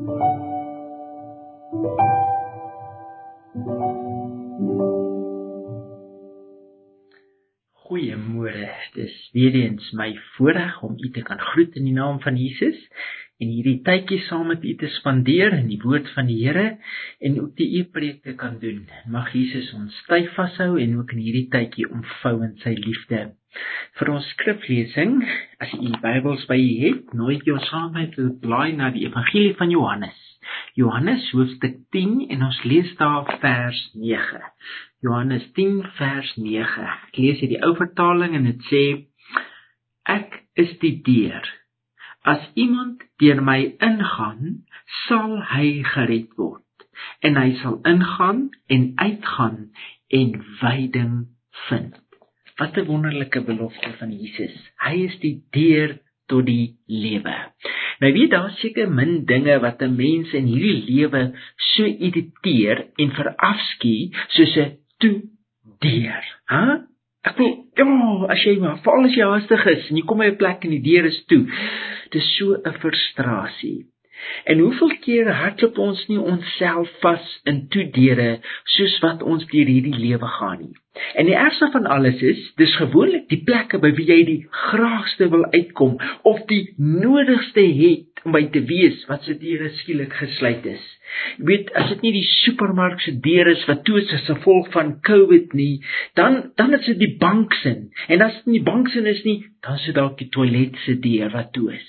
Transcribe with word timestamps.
Goeiemôre. 0.00 0.16
Dis 8.94 9.30
weer 9.32 9.54
eens 9.54 9.90
my 9.92 10.16
voorreg 10.16 10.82
om 10.82 10.96
u 10.96 11.10
te 11.10 11.22
kan 11.22 11.38
groet 11.38 11.74
in 11.76 11.84
die 11.84 11.92
naam 11.92 12.20
van 12.20 12.36
Jesus 12.36 12.88
en 13.40 13.48
hierdie 13.48 13.80
tydjie 13.86 14.20
saam 14.26 14.50
met 14.52 14.64
u 14.64 14.74
te 14.80 14.88
spandeer 14.98 15.56
in 15.56 15.68
die 15.70 15.80
woord 15.82 16.08
van 16.14 16.28
die 16.28 16.38
Here 16.42 16.66
en 17.24 17.38
ook 17.40 17.54
die 17.56 17.68
u 17.80 17.84
preek 17.94 18.22
te 18.26 18.34
kan 18.38 18.58
doen. 18.60 18.84
Mag 19.08 19.32
Jesus 19.32 19.72
ons 19.76 19.96
styf 20.04 20.32
vashou 20.36 20.74
en 20.80 20.98
ook 20.98 21.14
in 21.16 21.22
hierdie 21.24 21.48
tydjie 21.52 21.88
omvou 21.88 22.36
in 22.44 22.56
sy 22.64 22.74
liefde. 22.76 23.30
Vir 23.98 24.10
ons 24.14 24.26
skriflesing, 24.36 25.16
as 25.58 25.72
u 25.74 25.92
Bybels 26.02 26.44
by 26.50 26.58
u 26.60 26.74
het, 26.84 27.14
nooi 27.18 27.38
ek 27.38 27.48
jou 27.48 27.58
saam 27.66 27.94
met 27.96 28.12
te 28.14 28.28
blaai 28.44 28.76
na 28.78 28.92
die 28.94 29.06
Evangelie 29.08 29.56
van 29.58 29.72
Johannes. 29.74 30.20
Johannes 30.78 31.24
hoofstuk 31.34 31.80
10 31.96 32.28
en 32.34 32.44
ons 32.46 32.60
lees 32.64 32.92
daar 33.00 33.26
vers 33.42 33.80
9. 33.94 34.42
Johannes 35.02 35.46
10 35.56 35.80
vers 35.98 36.34
9. 36.36 36.86
Ek 37.08 37.18
lees 37.18 37.40
hier 37.42 37.54
die 37.56 37.62
ou 37.66 37.72
vertaling 37.78 38.36
en 38.38 38.46
dit 38.50 38.68
sê 38.70 38.84
ek 40.10 40.42
is 40.60 40.76
die 40.84 40.96
deur. 41.06 41.46
As 42.22 42.50
iemand 42.54 43.02
deur 43.16 43.40
my 43.42 43.76
ingaan, 43.80 44.66
sal 45.06 45.38
hy 45.54 45.80
gered 45.94 46.36
word. 46.36 46.64
En 47.24 47.38
hy 47.40 47.54
sal 47.62 47.80
ingaan 47.88 48.48
en 48.68 48.92
uitgaan 48.96 49.70
en 50.08 50.34
veiding 50.60 51.14
vind. 51.68 51.96
Wat 52.60 52.76
'n 52.76 52.84
wonderlike 52.84 53.40
belofte 53.40 53.92
van 53.98 54.12
Jesus. 54.12 54.56
Hy 54.84 54.94
is 55.08 55.16
die 55.20 55.40
deur 55.50 55.96
tot 56.26 56.46
die 56.46 56.76
lewe. 56.86 57.36
Nou 58.00 58.12
weet 58.12 58.30
daar 58.30 58.50
seker 58.60 58.92
min 58.92 59.24
dinge 59.24 59.58
wat 59.60 59.82
'n 59.82 59.96
mens 59.96 60.32
in 60.32 60.44
hierdie 60.44 60.84
lewe 60.92 61.32
so 61.56 61.84
irriteer 61.84 62.86
en 62.96 63.10
verafskuw 63.16 64.12
soos 64.28 64.56
'n 64.56 64.76
toe 64.98 65.22
deur. 65.78 66.24
Hæ? 66.44 66.89
Ek 67.28 67.36
wil 67.36 67.50
ja, 67.76 67.86
as 68.32 68.42
jy 68.46 68.54
maar 68.60 68.78
veral 68.84 69.08
as 69.08 69.16
jy 69.16 69.26
haastig 69.28 69.66
is 69.74 69.88
en 69.90 69.98
jy 70.00 70.04
kom 70.08 70.22
by 70.22 70.30
'n 70.30 70.38
plek 70.40 70.64
en 70.64 70.72
die 70.72 70.84
deur 70.84 71.06
is 71.06 71.18
toe. 71.28 71.44
Dit 72.10 72.22
is 72.22 72.28
so 72.38 72.56
'n 72.56 72.78
frustrasie. 72.80 73.86
En 74.44 74.58
hoeveel 74.58 74.94
keer 75.04 75.32
hardloop 75.32 75.78
ons 75.78 76.04
nie 76.08 76.20
onsself 76.20 76.90
vas 77.04 77.32
in 77.50 77.66
toedeure 77.72 78.30
soos 78.76 78.98
wat 79.04 79.22
ons 79.22 79.46
deur 79.52 79.68
hierdie 79.68 79.96
lewe 79.96 80.30
gaan 80.38 80.62
nie. 80.64 80.74
En 81.14 81.28
die 81.28 81.36
ergste 81.38 81.68
van 81.72 81.86
alles 81.86 82.22
is, 82.22 82.40
dis 82.58 82.72
gewoonlik 82.76 83.28
die 83.30 83.42
plekke 83.46 83.78
by 83.82 83.92
wie 83.96 84.08
jy 84.08 84.18
die 84.26 84.40
graagste 84.50 85.28
wil 85.32 85.44
uitkom 85.54 85.98
of 86.26 86.42
die 86.50 86.64
nodigste 86.76 87.62
het 87.62 88.24
om 88.26 88.34
by 88.36 88.42
te 88.52 88.62
wees 88.68 89.04
wat 89.08 89.24
se 89.24 89.36
deure 89.40 89.70
skielik 89.78 90.12
gesluit 90.18 90.66
is. 90.68 90.82
Jy 91.38 91.46
weet, 91.48 91.70
as 91.78 91.88
dit 91.94 92.04
nie 92.04 92.12
die 92.18 92.26
supermark 92.26 93.00
se 93.04 93.14
deure 93.24 93.54
is 93.56 93.64
wat 93.70 93.84
toe 93.86 94.00
is 94.02 94.12
as 94.18 94.26
gevolg 94.28 94.68
van 94.74 94.96
COVID 95.06 95.54
nie, 95.58 95.80
dan 96.18 96.42
dan 96.60 96.74
is 96.76 96.84
dit 96.90 97.00
die 97.00 97.14
bank 97.22 97.54
se. 97.62 97.76
En 98.08 98.26
as 98.26 98.36
dit 98.42 98.52
nie 98.56 98.64
bank 98.66 98.90
se 98.92 99.02
is 99.14 99.24
nie, 99.24 99.40
dan 99.64 99.80
is 99.80 99.88
dit 99.88 99.96
dalk 99.96 100.18
die 100.20 100.28
toilet 100.34 100.78
se 100.84 100.98
deur 101.00 101.32
wat 101.34 101.54
toe 101.56 101.70
is. 101.78 101.88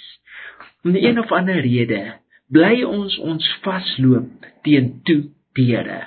Om 0.84 0.96
'n 0.96 1.20
of 1.20 1.32
ander 1.32 1.62
rede 1.62 2.04
bly 2.50 2.84
ons 2.84 3.18
ons 3.18 3.46
vasloop 3.64 4.48
teen 4.66 4.88
toe 5.06 5.22
deure. 5.54 6.00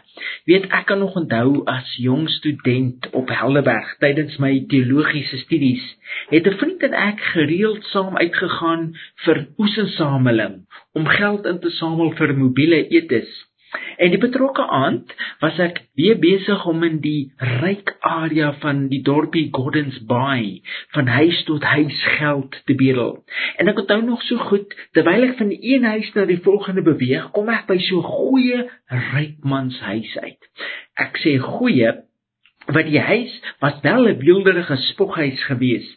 Weet 0.48 0.66
ek 0.78 0.86
kan 0.89 0.98
nog 0.98 1.14
onthou 1.20 1.62
as 1.70 1.92
jong 2.00 2.27
student 2.28 3.06
op 3.20 3.31
Helderberg 3.31 3.94
tydens 4.03 4.36
my 4.42 4.53
teologiese 4.72 5.39
studies 5.44 5.84
het 6.33 6.47
'n 6.50 6.58
vriend 6.61 6.83
en 6.89 6.94
ek 7.08 7.20
gereeld 7.34 7.84
saam 7.92 8.16
uitgegaan 8.16 8.83
vir 9.25 9.47
oesensameling 9.58 10.56
om 10.92 11.06
geld 11.06 11.47
in 11.47 11.61
te 11.61 11.70
samel 11.70 12.11
vir 12.19 12.34
mobiele 12.34 12.88
etes. 12.88 13.31
En 13.97 14.11
die 14.11 14.20
betrokke 14.20 14.67
aand 14.67 15.14
was 15.41 15.58
ek 15.62 15.80
weer 15.98 16.19
besig 16.19 16.64
om 16.67 16.83
in 16.86 17.00
die 17.05 17.33
ryk 17.62 17.94
area 18.00 18.53
van 18.62 18.86
die 18.92 19.03
dorpie 19.06 19.48
Gordons 19.54 19.98
Bay 20.09 20.60
van 20.97 21.06
huis 21.06 21.43
tot 21.48 21.62
huis 21.62 22.03
geld 22.19 22.60
te 22.65 22.75
bedel. 22.78 23.16
En 23.56 23.69
ek 23.72 23.82
onthou 23.84 24.00
nog 24.04 24.22
so 24.28 24.37
goed, 24.50 24.75
terwyl 24.93 25.28
ek 25.28 25.37
van 25.41 25.53
die 25.53 25.60
een 25.75 25.84
huis 25.84 26.10
na 26.15 26.26
die 26.31 26.41
volgende 26.43 26.84
beweeg, 26.87 27.31
kom 27.37 27.50
ek 27.54 27.66
by 27.71 27.78
so 27.82 28.00
'n 28.03 28.10
goeie 28.15 28.65
ryk 29.15 29.38
man 29.43 29.71
se 29.71 29.84
huis 29.84 30.19
uit. 30.19 30.50
Ek 30.94 31.19
sê 31.22 31.38
goeie 31.38 32.03
wat 32.66 32.86
die 32.88 33.00
huis 33.00 33.32
was 33.60 33.80
wel 33.82 34.08
'n 34.08 34.19
beelderige 34.19 34.76
spoghuis 34.76 35.44
gewees, 35.44 35.97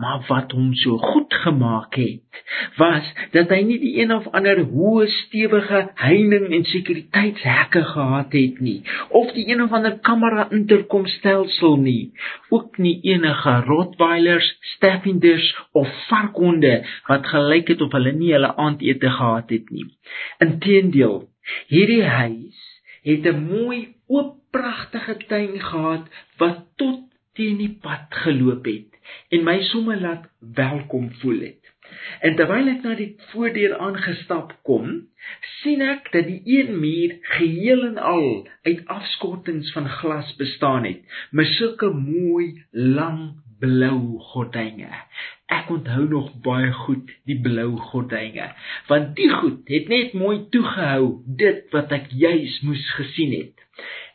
maar 0.00 0.24
wat 0.28 0.52
hom 0.52 0.74
so 0.74 0.98
goed 0.98 1.34
gemaak 1.34 1.94
het, 1.94 2.44
was 2.76 3.12
dat 3.30 3.48
hy 3.48 3.60
nie 3.62 3.78
die 3.78 4.00
een 4.00 4.12
of 4.14 4.26
ander 4.30 4.60
hoë 4.60 5.06
stewige 5.06 5.90
heining 5.94 6.52
en 6.52 6.64
sekuriteitshekke 6.64 7.82
gehad 7.84 8.32
het 8.32 8.60
nie, 8.60 8.82
of 9.08 9.32
die 9.32 9.48
een 9.48 9.62
of 9.62 9.72
ander 9.72 9.98
kamera 9.98 10.48
interkomstelsel 10.50 11.76
nie, 11.76 12.12
ook 12.48 12.78
nie 12.78 13.00
enige 13.02 13.60
rottweilers, 13.66 14.56
staffinders 14.60 15.56
of 15.72 15.88
varkhonde 16.08 16.84
wat 17.06 17.26
gelyk 17.26 17.68
het 17.68 17.80
of 17.80 17.92
hulle 17.92 18.12
nie 18.12 18.32
hulle 18.32 18.56
aandete 18.56 19.10
gehad 19.10 19.50
het 19.50 19.70
nie. 19.70 19.90
Inteendeel, 20.38 21.28
hierdie 21.66 22.04
huis 22.04 22.64
het 23.02 23.26
'n 23.26 23.46
mooi 23.50 23.94
oop 24.06 24.45
pragtige 24.56 25.16
tuin 25.28 25.60
gehad 25.60 26.08
wat 26.40 26.64
tot 26.80 27.04
teen 27.36 27.60
die 27.60 27.72
pad 27.82 28.20
geloop 28.24 28.66
het 28.68 28.96
en 29.36 29.44
my 29.46 29.58
sommer 29.70 30.00
laat 30.00 30.28
welkom 30.56 31.10
voel 31.20 31.40
het. 31.50 31.72
En 32.26 32.34
terwyl 32.38 32.70
ek 32.72 32.82
na 32.82 32.94
die 32.98 33.12
voordeur 33.30 33.76
aangestap 33.78 34.54
kom, 34.66 34.88
sien 35.60 35.84
ek 35.84 36.08
dat 36.14 36.26
die 36.26 36.40
een 36.56 36.72
muur 36.80 37.16
geheel 37.36 37.84
en 37.90 37.98
al 38.12 38.28
uit 38.66 38.82
afskortings 38.96 39.72
van 39.76 39.88
glas 40.00 40.32
bestaan 40.40 40.88
het, 40.88 41.02
met 41.30 41.52
sulke 41.54 41.92
mooi 41.94 42.48
lang 42.72 43.36
blou 43.60 44.18
gordyne. 44.32 44.90
Ek 45.52 45.70
onthou 45.72 46.04
nog 46.10 46.32
baie 46.44 46.72
goed 46.84 47.12
die 47.28 47.38
blou 47.42 47.76
gordyne, 47.92 48.50
want 48.90 49.14
die 49.20 49.30
goed 49.32 49.70
het 49.70 49.92
net 49.92 50.16
mooi 50.18 50.40
toegehou 50.52 51.20
dit 51.44 51.62
wat 51.76 51.94
ek 51.94 52.10
juis 52.24 52.58
moes 52.66 52.84
gesien 52.98 53.36
het. 53.36 53.54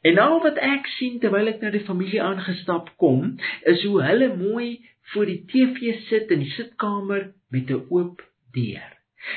En 0.02 0.18
al 0.18 0.40
wat 0.42 0.58
ek 0.58 0.88
sien 0.98 1.20
terwyl 1.22 1.52
ek 1.52 1.62
na 1.62 1.70
die 1.74 1.84
familie 1.86 2.22
aangestap 2.26 2.90
kom, 3.02 3.36
is 3.70 3.84
hoe 3.86 4.02
hulle 4.02 4.32
mooi 4.38 4.80
voor 5.14 5.28
die 5.30 5.44
TV 5.52 5.94
sit 6.08 6.32
in 6.34 6.42
die 6.46 6.54
sitkamer 6.56 7.32
met 7.54 7.70
'n 7.70 7.86
oop 7.90 8.24
deur. 8.56 8.90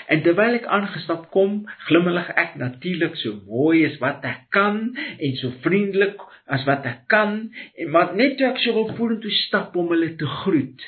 En 0.08 0.22
terwyl 0.25 0.56
ek 0.56 0.70
aangestap 0.76 1.28
kom, 1.34 1.66
glimlag 1.88 2.30
ek 2.42 2.56
natuurlik 2.56 3.16
so 3.20 3.36
mooi 3.44 3.84
as 3.86 3.98
wat 4.00 4.25
ek 4.25 4.47
kan 4.56 4.97
en 4.97 5.36
so 5.41 5.52
vriendelik 5.66 6.16
as 6.47 6.64
wat 6.64 6.86
ek 6.88 7.04
kan, 7.08 7.50
en 7.76 7.91
maar 7.91 8.14
net 8.16 8.38
toe 8.38 8.48
ek 8.48 8.60
so 8.62 8.72
wil 8.72 8.96
vorentoe 8.96 9.32
stap 9.44 9.76
om 9.76 9.92
hulle 9.92 10.14
te 10.16 10.28
groet, 10.41 10.81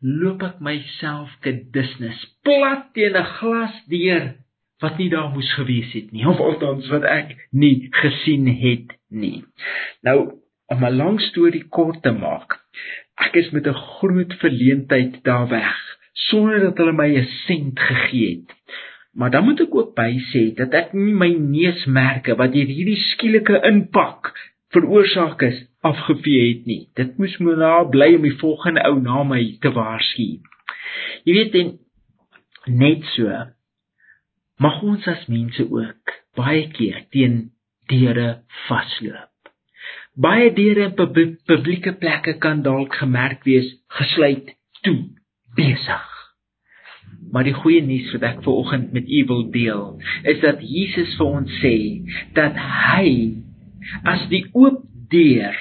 loop 0.00 0.42
ek 0.42 0.60
myself 0.64 1.32
te 1.42 1.52
disnes 1.74 2.22
plat 2.46 2.86
teen 2.94 3.16
'n 3.16 3.32
glasdeur 3.38 4.30
wat 4.80 4.98
nie 4.98 5.10
daar 5.12 5.30
moes 5.34 5.52
gewees 5.58 5.92
het 5.92 6.12
nie 6.12 6.26
of 6.32 6.40
althans 6.40 6.88
wat 6.92 7.04
ek 7.08 7.36
nie 7.50 7.88
gesien 8.02 8.48
het 8.48 8.96
nie. 9.08 9.44
Nou 10.02 10.18
om 10.70 10.84
'n 10.84 10.96
lang 10.96 11.20
storie 11.20 11.64
kort 11.68 12.02
te 12.02 12.12
maak, 12.12 12.60
ek 13.18 13.34
is 13.36 13.50
met 13.50 13.66
'n 13.66 13.74
groot 13.74 14.34
verleentheid 14.42 15.22
daar 15.24 15.48
weg 15.48 15.76
sonder 16.28 16.60
dat 16.60 16.78
hulle 16.78 16.92
my 16.92 17.08
'n 17.18 17.26
sent 17.46 17.80
gegee 17.80 18.30
het. 18.36 18.56
Maar 19.12 19.30
dan 19.30 19.44
moet 19.44 19.60
ek 19.60 19.74
ook 19.74 19.94
by 19.94 20.12
sê 20.32 20.54
dat 20.54 20.74
ek 20.74 20.92
nie 20.92 21.14
my 21.14 21.32
neusmerke 21.34 22.36
wat 22.36 22.52
deur 22.52 22.70
hierdie 22.70 23.00
skielike 23.10 23.60
inpak 23.66 24.32
veroorsaak 24.70 25.42
is 25.42 25.66
afgevee 25.80 26.48
het 26.48 26.66
nie. 26.66 26.88
Dit 26.94 27.18
moes 27.18 27.38
my 27.38 27.56
na 27.58 27.84
bly 27.84 28.14
om 28.14 28.22
die 28.22 28.38
volgende 28.38 28.84
ou 28.86 29.00
na 29.00 29.22
my 29.22 29.56
te 29.60 29.72
waarsku. 29.74 30.28
Jy 31.24 31.34
weet 31.34 31.54
en 31.54 31.78
net 32.66 33.04
so 33.16 33.26
mag 34.60 34.82
ons 34.84 35.06
as 35.08 35.26
mense 35.32 35.64
ook 35.64 36.14
baie 36.38 36.66
keer 36.74 37.04
teen 37.14 37.50
deure 37.90 38.42
vasloop. 38.68 39.28
Baie 40.20 40.50
deure 40.54 40.90
in 40.90 40.96
pub 40.98 41.16
publieke 41.48 41.94
plekke 42.00 42.36
kan 42.42 42.62
dalk 42.66 42.94
gemerk 43.00 43.44
wees 43.48 43.68
gesluit 43.98 44.52
toe 44.84 44.98
besig. 45.56 46.06
Maar 47.32 47.46
die 47.46 47.54
goeie 47.54 47.82
nuus 47.84 48.10
wat 48.14 48.26
ek 48.26 48.42
ver 48.44 48.58
oggend 48.62 48.92
met 48.96 49.08
u 49.08 49.24
wil 49.28 49.44
deel, 49.54 49.84
is 50.28 50.40
dat 50.42 50.62
Jesus 50.64 51.14
vir 51.18 51.32
ons 51.40 51.58
sê 51.62 51.76
dat 52.36 52.58
hy 52.58 53.10
as 54.08 54.26
die 54.32 54.44
oop 54.52 54.82
deur 55.12 55.56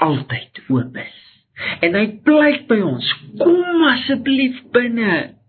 altyd 0.00 0.62
oop 0.68 0.96
is. 1.00 1.18
En 1.84 1.96
hy 1.98 2.06
pleit 2.24 2.66
by 2.70 2.80
ons, 2.84 3.06
kom 3.40 3.84
asseblief 3.90 4.62
binne. 4.74 5.39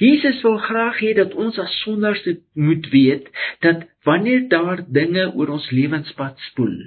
Jesus 0.00 0.40
wil 0.42 0.58
graag 0.58 1.00
hê 1.04 1.12
dat 1.16 1.34
ons 1.34 1.58
as 1.58 1.74
sondaars 1.84 2.22
moet 2.54 2.88
weet 2.92 3.28
dat 3.60 3.84
wanneer 4.08 4.48
daar 4.48 4.84
dinge 4.88 5.32
oor 5.34 5.56
ons 5.56 5.70
lewenspad 5.70 6.38
spoel, 6.50 6.78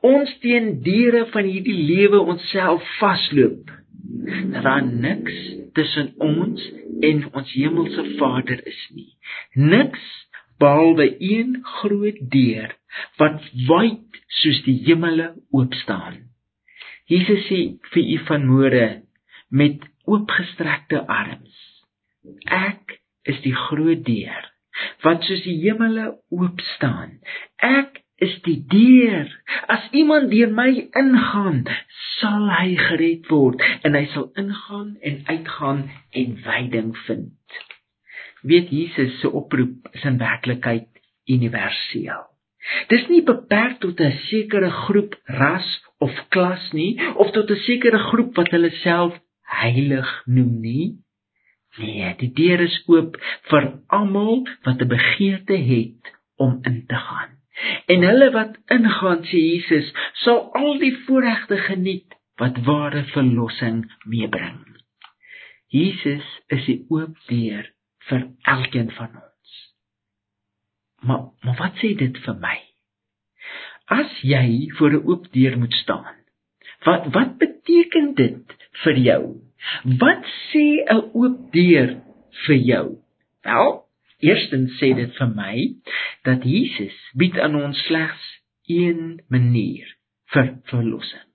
ons 0.00 0.30
teen 0.44 0.80
diere 0.86 1.26
van 1.34 1.48
hierdie 1.48 1.80
lewe 1.90 2.20
onsself 2.20 2.84
vasloop. 3.00 3.72
Dat 4.52 4.62
daar 4.62 4.86
niks 4.86 5.34
tussen 5.72 6.14
ons 6.22 6.62
en 7.00 7.24
ons 7.32 7.52
hemelse 7.52 8.04
Vader 8.16 8.62
is 8.66 8.82
nie. 8.94 9.10
Niks 9.52 10.04
behalwe 10.58 11.08
een 11.18 11.58
groot 11.62 12.20
deur 12.32 12.72
wat 13.20 13.42
wyd 13.68 14.22
soos 14.40 14.62
die 14.64 14.78
hemele 14.86 15.32
oop 15.50 15.74
staan. 15.82 16.22
Jesus 17.10 17.44
sê 17.50 17.60
vir 17.92 18.08
u 18.14 18.18
vanmôre 18.30 18.86
met 19.50 19.84
oopgestrekte 20.06 21.02
arms. 21.06 21.65
Ek 22.46 22.98
is 23.24 23.40
die 23.44 23.54
groot 23.66 24.04
deur 24.06 24.52
wat 25.04 25.24
soos 25.24 25.40
die 25.46 25.56
hemele 25.62 26.10
oop 26.28 26.60
staan. 26.74 27.16
Ek 27.64 28.02
is 28.20 28.34
die 28.44 28.58
deur. 28.70 29.28
As 29.72 29.88
iemand 29.96 30.30
deur 30.32 30.52
my 30.52 30.68
ingaan, 30.96 31.64
sal 32.18 32.48
hy 32.52 32.76
gered 32.80 33.28
word 33.32 33.62
en 33.84 33.96
hy 33.96 34.04
sal 34.12 34.30
ingaan 34.40 34.94
en 35.00 35.18
uitgaan 35.30 35.82
en 36.16 36.36
veiding 36.44 36.92
vind. 37.06 37.60
Weet 38.46 38.70
Jesus 38.72 39.18
se 39.20 39.32
oproep 39.32 39.90
is 39.96 40.04
in 40.08 40.20
werklikheid 40.20 40.88
universeel. 41.26 42.24
Dis 42.90 43.06
nie 43.10 43.22
beperk 43.26 43.78
tot 43.82 44.00
'n 44.00 44.14
sekere 44.26 44.70
groep 44.70 45.14
ras 45.40 45.68
of 46.02 46.12
klas 46.34 46.72
nie 46.72 46.98
of 47.14 47.30
tot 47.32 47.50
'n 47.50 47.62
sekere 47.66 47.98
groep 48.10 48.36
wat 48.36 48.50
hulle 48.50 48.70
self 48.82 49.14
heilig 49.62 50.08
noem 50.26 50.60
nie. 50.60 50.86
Nee, 51.78 52.14
die 52.20 52.32
deur 52.32 52.60
is 52.64 52.76
oop 52.88 53.16
vir 53.50 53.66
almal 53.98 54.46
wat 54.64 54.80
'n 54.80 54.88
begeerte 54.88 55.56
het 55.56 56.12
om 56.36 56.58
in 56.62 56.86
te 56.86 57.00
gaan. 57.08 57.36
En 57.86 58.02
hulle 58.02 58.30
wat 58.30 58.58
ingaan, 58.66 59.22
sê 59.24 59.40
Jesus, 59.40 59.92
sal 60.24 60.52
al 60.52 60.78
die 60.78 60.94
voorregte 61.06 61.56
geniet 61.56 62.16
wat 62.36 62.58
ware 62.64 63.04
verlossing 63.12 63.84
meebring. 64.04 64.60
Jesus 65.72 66.26
is 66.52 66.64
die 66.68 66.84
oop 66.88 67.16
deur 67.28 67.72
vir 68.08 68.26
elkeen 68.42 68.90
van 68.90 69.16
ons. 69.16 69.54
Maar 71.00 71.24
maar 71.42 71.58
wat 71.58 71.80
sê 71.82 71.94
dit 71.98 72.18
vir 72.26 72.36
my? 72.44 72.58
As 73.86 74.20
jy 74.22 74.70
voor 74.78 74.92
'n 74.92 75.06
oop 75.06 75.32
deur 75.32 75.58
moet 75.58 75.72
staan, 75.72 76.16
wat 76.84 77.06
wat 77.16 77.38
beteken 77.38 78.14
dit 78.14 78.56
vir 78.84 78.96
jou? 79.08 79.45
Wat 80.00 80.24
sê 80.50 80.84
'n 80.84 81.10
oop 81.12 81.52
deur 81.52 81.96
vir 82.46 82.58
jou? 82.70 82.86
Wel, 83.44 83.82
eerstens 84.20 84.78
sê 84.80 84.94
dit 84.94 85.12
vir 85.18 85.30
my 85.36 85.56
dat 86.24 86.44
Jesus 86.44 86.96
bied 87.14 87.38
aan 87.38 87.54
ons 87.54 87.78
slegs 87.86 88.24
een 88.68 89.22
manier 89.28 89.86
vir 90.34 90.58
verlossing. 90.70 91.26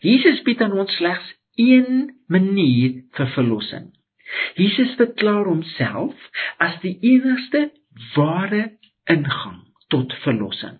Jesus 0.00 0.42
bied 0.42 0.60
aan 0.60 0.72
ons 0.72 0.96
slegs 0.96 1.34
een 1.56 2.14
manier 2.28 3.02
vir 3.16 3.28
verlossing. 3.36 3.92
Jesus 4.54 4.94
verklaar 4.98 5.44
homself 5.44 6.14
as 6.58 6.80
die 6.82 6.96
enigste 7.02 7.70
ware 8.14 8.64
ingang 9.10 9.60
tot 9.92 10.12
verlossing. 10.24 10.78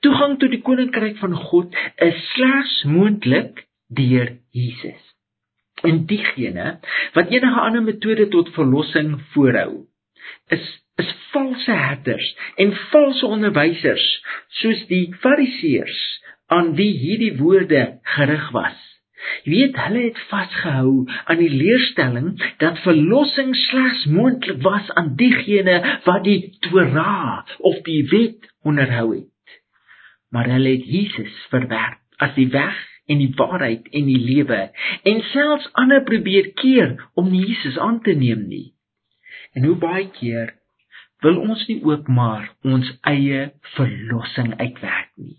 Toegang 0.00 0.38
tot 0.40 0.54
die 0.54 0.62
koninkryk 0.64 1.18
van 1.20 1.34
God 1.50 1.76
is 2.04 2.20
slegs 2.32 2.82
moontlik 2.88 3.66
deur 3.88 4.32
Jesus. 4.54 5.02
En 5.82 6.04
diegene 6.10 6.78
wat 7.14 7.30
enige 7.30 7.60
ander 7.60 7.82
metode 7.82 8.28
tot 8.28 8.52
verlossing 8.56 9.16
voorhou, 9.34 9.86
is 10.48 10.66
is 10.98 11.14
valse 11.30 11.72
herders 11.72 12.28
en 12.56 12.72
valse 12.90 13.26
onderwysers 13.26 14.06
soos 14.60 14.80
die 14.90 15.04
fariseërs 15.22 16.00
aan 16.50 16.72
wie 16.74 16.90
hierdie 16.98 17.36
woorde 17.38 17.82
gerig 18.16 18.48
was. 18.56 18.78
Jy 19.44 19.52
weet, 19.52 19.78
hulle 19.84 20.02
het 20.08 20.18
vasgehou 20.30 20.92
aan 21.24 21.40
die 21.42 21.52
leerstelling 21.52 22.28
dat 22.62 22.82
verlossing 22.82 23.54
slegs 23.66 24.04
moontlik 24.10 24.62
was 24.66 24.90
aan 24.98 25.14
diegene 25.20 25.78
wat 26.06 26.24
die 26.26 26.56
Torah 26.66 27.46
of 27.58 27.80
die 27.86 28.02
wet 28.10 28.50
onderhou 28.66 29.08
het. 29.16 29.58
Maar 30.34 30.50
hulle 30.54 30.76
het 30.76 30.86
Jesus 30.86 31.34
verwerp 31.52 32.02
as 32.22 32.34
die 32.34 32.48
weg 32.54 32.78
en 33.08 33.22
die 33.22 33.32
waarheid 33.36 33.88
en 33.96 34.08
die 34.08 34.20
lewe 34.20 34.60
en 35.08 35.22
selfs 35.32 35.68
ander 35.80 36.04
probeer 36.04 36.52
keer 36.60 36.96
om 37.18 37.30
nie 37.32 37.46
Jesus 37.46 37.78
aan 37.80 38.02
te 38.04 38.14
neem 38.16 38.46
nie. 38.50 38.68
En 39.56 39.64
hoe 39.64 39.76
baie 39.80 40.08
keer 40.18 40.54
wil 41.24 41.40
ons 41.42 41.64
nie 41.70 41.80
ook 41.88 42.08
maar 42.12 42.50
ons 42.62 42.90
eie 43.10 43.48
verlossing 43.74 44.52
uitwerk 44.60 45.10
nie. 45.16 45.38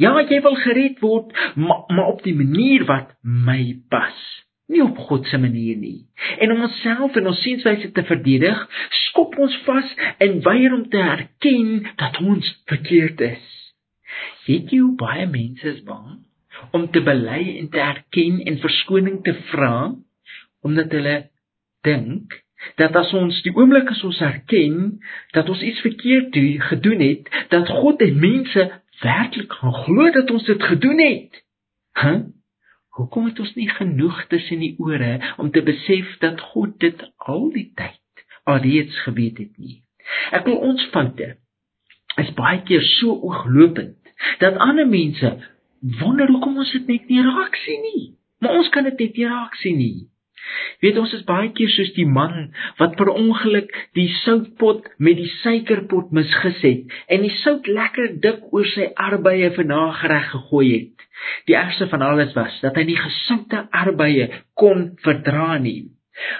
Ja, 0.00 0.12
jy 0.20 0.40
wil 0.44 0.56
gered 0.60 1.00
word, 1.00 1.32
maar, 1.56 1.84
maar 1.88 2.12
op 2.14 2.22
die 2.24 2.36
manier 2.36 2.84
wat 2.88 3.14
my 3.24 3.80
pas, 3.92 4.16
nie 4.70 4.82
op 4.84 4.98
God 5.08 5.26
se 5.26 5.40
manier 5.40 5.76
nie. 5.80 6.06
En 6.38 6.52
om 6.54 6.66
onsself 6.68 7.16
en 7.16 7.30
ons 7.32 7.42
sienswyse 7.42 7.90
te 7.96 8.04
verdedig, 8.06 8.60
skop 9.08 9.38
ons 9.40 9.56
vas 9.66 9.94
en 10.20 10.40
weier 10.44 10.76
om 10.76 10.84
te 10.92 11.00
erken 11.00 11.72
dat 12.00 12.20
ons 12.22 12.52
verkeerd 12.70 13.24
is. 13.32 13.46
Weet 14.46 14.72
jy 14.72 14.82
hoe 14.84 14.96
baie 15.00 15.26
mense 15.30 15.66
is 15.74 15.80
bang 15.86 16.20
om 16.76 16.90
te 16.90 17.02
bely 17.02 17.42
en 17.58 17.68
te 17.70 17.80
erken 17.80 18.40
en 18.44 18.62
verskoning 18.62 19.22
te 19.24 19.34
vra 19.50 19.74
omdat 20.66 20.92
hulle 20.92 21.16
dink 21.86 22.36
dat 22.76 22.96
as 22.96 23.12
ons 23.16 23.38
die 23.44 23.54
oomblik 23.56 23.88
as 23.92 24.02
ons 24.04 24.20
erken 24.24 24.98
dat 25.36 25.48
ons 25.48 25.62
iets 25.64 25.80
verkeerd 25.80 26.36
gedoen 26.68 27.00
het 27.04 27.30
dat 27.52 27.68
God 27.80 28.02
en 28.04 28.18
mense 28.20 28.66
werklik 29.00 29.52
gaan 29.52 29.78
glo 29.84 30.10
dat 30.10 30.30
ons 30.30 30.44
dit 30.44 30.62
gedoen 30.62 30.98
het. 31.00 31.40
Hæ? 31.96 32.10
Huh? 32.10 32.20
Hoekom 33.00 33.30
het 33.30 33.38
ons 33.40 33.54
nie 33.54 33.68
genoeg 33.70 34.24
tussen 34.28 34.60
die 34.60 34.74
ore 34.78 35.34
om 35.40 35.50
te 35.50 35.62
besef 35.62 36.18
dat 36.20 36.40
God 36.52 36.74
dit 36.82 37.04
al 37.16 37.46
die 37.54 37.70
tyd 37.74 38.24
alreeds 38.44 38.98
geweet 39.06 39.38
het 39.38 39.54
nie? 39.56 39.78
Ek 40.34 40.44
wil 40.44 40.58
ons 40.68 40.84
foute 40.92 41.36
is 42.20 42.32
baie 42.36 42.60
keer 42.68 42.82
so 42.98 43.14
ooglopend 43.14 44.10
dat 44.42 44.58
ander 44.60 44.88
mense 44.90 45.30
wonder 45.80 46.28
hoekom 46.28 46.60
ons 46.60 46.72
dit 46.76 46.88
net 46.94 47.08
nie 47.08 47.24
raak 47.24 47.56
sien 47.64 47.84
nie. 47.84 48.06
Maar 48.40 48.56
ons 48.60 48.70
kan 48.72 48.86
dit 48.88 49.04
net 49.04 49.20
nie 49.20 49.28
raak 49.28 49.56
sien 49.60 49.78
nie. 49.80 49.98
Weet 50.80 50.98
ons 50.98 51.12
is 51.14 51.26
baie 51.28 51.50
keer 51.56 51.70
soos 51.70 51.92
die 51.96 52.06
man 52.08 52.50
wat 52.78 52.96
per 52.98 53.10
ongeluk 53.12 53.70
die 53.98 54.08
soutpot 54.22 54.88
met 54.98 55.18
die 55.20 55.28
suikerpot 55.40 56.10
misgis 56.16 56.62
het 56.64 56.96
en 57.12 57.26
die 57.26 57.34
sout 57.42 57.68
lekker 57.68 58.16
dik 58.24 58.48
oor 58.54 58.66
sy 58.72 58.88
arbeie 59.08 59.52
vir 59.56 59.68
nagereg 59.68 60.30
gegooi 60.32 60.66
het. 60.72 61.06
Die 61.46 61.56
ergste 61.58 61.88
van 61.92 62.02
alles 62.06 62.32
was 62.36 62.56
dat 62.64 62.78
hy 62.80 62.86
nie 62.88 62.98
gesoute 62.98 63.66
arbeie 63.82 64.30
kon 64.58 64.94
verdra 65.04 65.58
nie. 65.60 65.92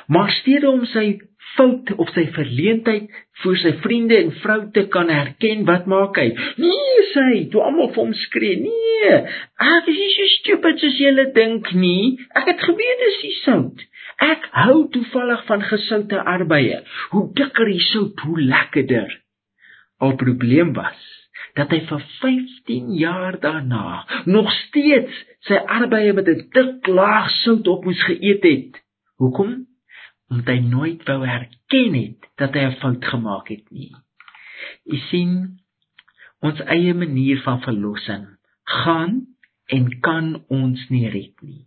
Maar 0.09 0.33
steeds 0.41 0.69
om 0.69 0.87
sy 0.89 1.07
fout 1.57 1.93
of 1.99 2.11
sy 2.15 2.27
verleentheid 2.35 3.11
vir 3.43 3.59
sy 3.63 3.73
vriende 3.85 4.17
en 4.19 4.33
vrou 4.43 4.59
te 4.75 4.85
kan 4.93 5.11
herken, 5.13 5.65
wat 5.69 5.87
maak 5.91 6.19
hy? 6.21 6.29
Nee, 6.61 7.05
sê, 7.13 7.27
toe 7.53 7.63
almal 7.65 7.91
vir 7.95 8.03
hom 8.05 8.17
skree, 8.25 8.59
nee, 8.65 9.21
ek 9.77 9.93
is 9.93 10.01
nie 10.01 10.11
so 10.17 10.33
stupid 10.37 10.83
soos 10.83 10.99
julle 11.01 11.29
dink 11.37 11.73
nie. 11.77 12.19
Ek 12.37 12.53
het 12.53 12.67
geweet 12.67 13.07
dis 13.07 13.23
die 13.25 13.37
sout. 13.41 13.87
Ek 14.21 14.45
hou 14.67 14.83
toevallig 14.93 15.47
van 15.49 15.65
gesoute 15.65 16.21
arbeie. 16.29 16.83
Hoe 17.15 17.25
dikker 17.37 17.71
die 17.71 17.81
sout, 17.91 18.21
hoe 18.27 18.37
lekkerder. 18.41 19.17
Al 20.01 20.17
probleem 20.21 20.75
was 20.77 21.09
dat 21.57 21.73
hy 21.73 21.81
vir 21.89 22.03
15 22.21 22.93
jaar 23.01 23.39
daarna 23.41 24.05
nog 24.29 24.51
steeds 24.67 25.17
sy 25.49 25.57
arbeie 25.57 26.13
met 26.13 26.29
'n 26.29 26.45
dik 26.55 26.87
laag 26.87 27.31
sout 27.43 27.67
op 27.69 27.85
moes 27.85 28.03
geëet 28.07 28.45
het. 28.45 28.81
Hoekom? 29.17 29.70
Omdat 30.31 30.55
hy 30.55 30.61
nooit 30.63 31.03
wou 31.09 31.25
erken 31.27 31.97
het 31.99 32.29
dat 32.39 32.55
hy 32.55 32.67
'n 32.69 32.79
fout 32.83 33.05
gemaak 33.05 33.49
het 33.49 33.71
nie. 33.71 33.95
U 34.85 34.97
sien, 35.11 35.61
ons 36.41 36.61
eie 36.61 36.95
manier 36.95 37.43
van 37.43 37.61
verlossing 37.61 38.27
gaan 38.65 39.27
en 39.67 40.01
kan 40.01 40.45
ons 40.49 40.89
nie 40.89 41.09
red 41.09 41.35
nie. 41.43 41.67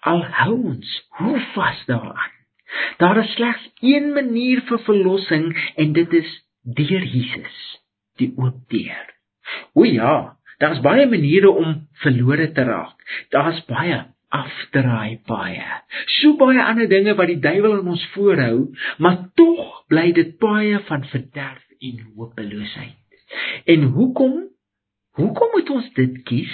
Al 0.00 0.24
hou 0.24 0.54
ons 0.74 1.08
hoe 1.18 1.40
vas 1.54 1.84
daaraan. 1.86 2.30
Daar 2.98 3.18
is 3.24 3.32
slegs 3.32 3.64
een 3.80 4.12
manier 4.12 4.62
vir 4.68 4.78
verlossing 4.78 5.52
en 5.76 5.92
dit 5.92 6.12
is 6.12 6.30
deur 6.62 7.04
Jesus, 7.04 7.58
die 8.16 8.32
oop 8.36 8.68
deur. 8.68 9.08
O 9.74 9.84
ja, 9.84 10.36
daar's 10.58 10.80
baie 10.80 11.06
maniere 11.06 11.50
om 11.50 11.88
verlore 12.04 12.52
te 12.52 12.64
raak. 12.64 12.96
Daar's 13.30 13.64
baie 13.66 14.04
afdraai 14.32 15.20
baie. 15.28 15.68
So 16.18 16.36
baie 16.40 16.62
ander 16.64 16.88
dinge 16.90 17.14
wat 17.18 17.30
die 17.30 17.40
duiwel 17.42 17.78
in 17.80 17.92
ons 17.94 18.04
voorhou, 18.14 18.72
maar 18.98 19.18
tog 19.38 19.82
bly 19.92 20.10
dit 20.16 20.34
baie 20.42 20.80
van 20.88 21.04
verderf 21.12 21.62
en 21.82 22.02
hopeloosheid. 22.16 22.98
En 23.74 23.88
hoekom? 23.96 24.38
Hoekom 25.20 25.48
moet 25.52 25.70
ons 25.70 25.88
dit 25.96 26.20
kies? 26.28 26.52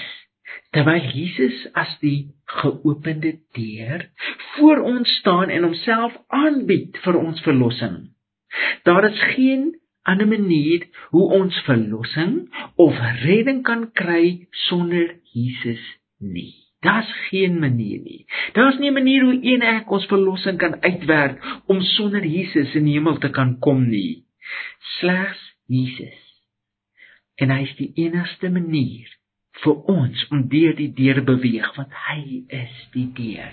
Terwyl 0.74 1.04
Jesus 1.14 1.64
as 1.78 1.90
die 2.02 2.34
geopende 2.60 3.36
deur 3.56 4.08
voor 4.56 4.82
ons 4.90 5.10
staan 5.20 5.52
en 5.52 5.68
homself 5.68 6.16
aanbied 6.28 6.96
vir 7.04 7.18
ons 7.20 7.42
verlossing. 7.44 7.98
Daar 8.88 9.08
is 9.10 9.20
geen 9.34 9.70
ander 10.08 10.28
manier 10.28 10.86
hoe 11.12 11.26
ons 11.40 11.56
verlossing 11.68 12.48
of 12.76 12.96
redding 13.24 13.62
kan 13.62 13.90
kry 13.92 14.48
sonder 14.68 15.14
Jesus 15.32 15.84
nie. 16.18 16.67
Daar's 16.80 17.12
geen 17.28 17.58
manier 17.58 18.00
nie. 18.00 18.26
Daar's 18.52 18.78
nie 18.78 18.90
'n 18.90 18.92
manier 18.92 19.22
hoe 19.22 19.38
een 19.42 19.62
ek 19.62 19.90
ons 19.90 20.06
verlossing 20.06 20.58
kan 20.58 20.82
uitwerk 20.82 21.60
om 21.66 21.80
sonder 21.80 22.26
Jesus 22.26 22.74
in 22.74 22.84
die 22.84 22.92
hemel 22.92 23.18
te 23.18 23.30
kan 23.30 23.58
kom 23.58 23.88
nie. 23.88 24.24
Slegs 24.78 25.56
Jesus. 25.66 26.42
En 27.34 27.50
hy 27.50 27.62
is 27.62 27.74
die 27.76 27.92
enigste 27.94 28.50
manier 28.50 29.18
vir 29.62 29.74
ons 29.90 30.26
om 30.30 30.48
deur 30.48 30.76
die 30.76 30.92
deur 30.94 31.22
beweeg 31.24 31.68
want 31.76 31.94
hy 32.08 32.44
is 32.48 32.76
die 32.94 33.08
deur. 33.14 33.52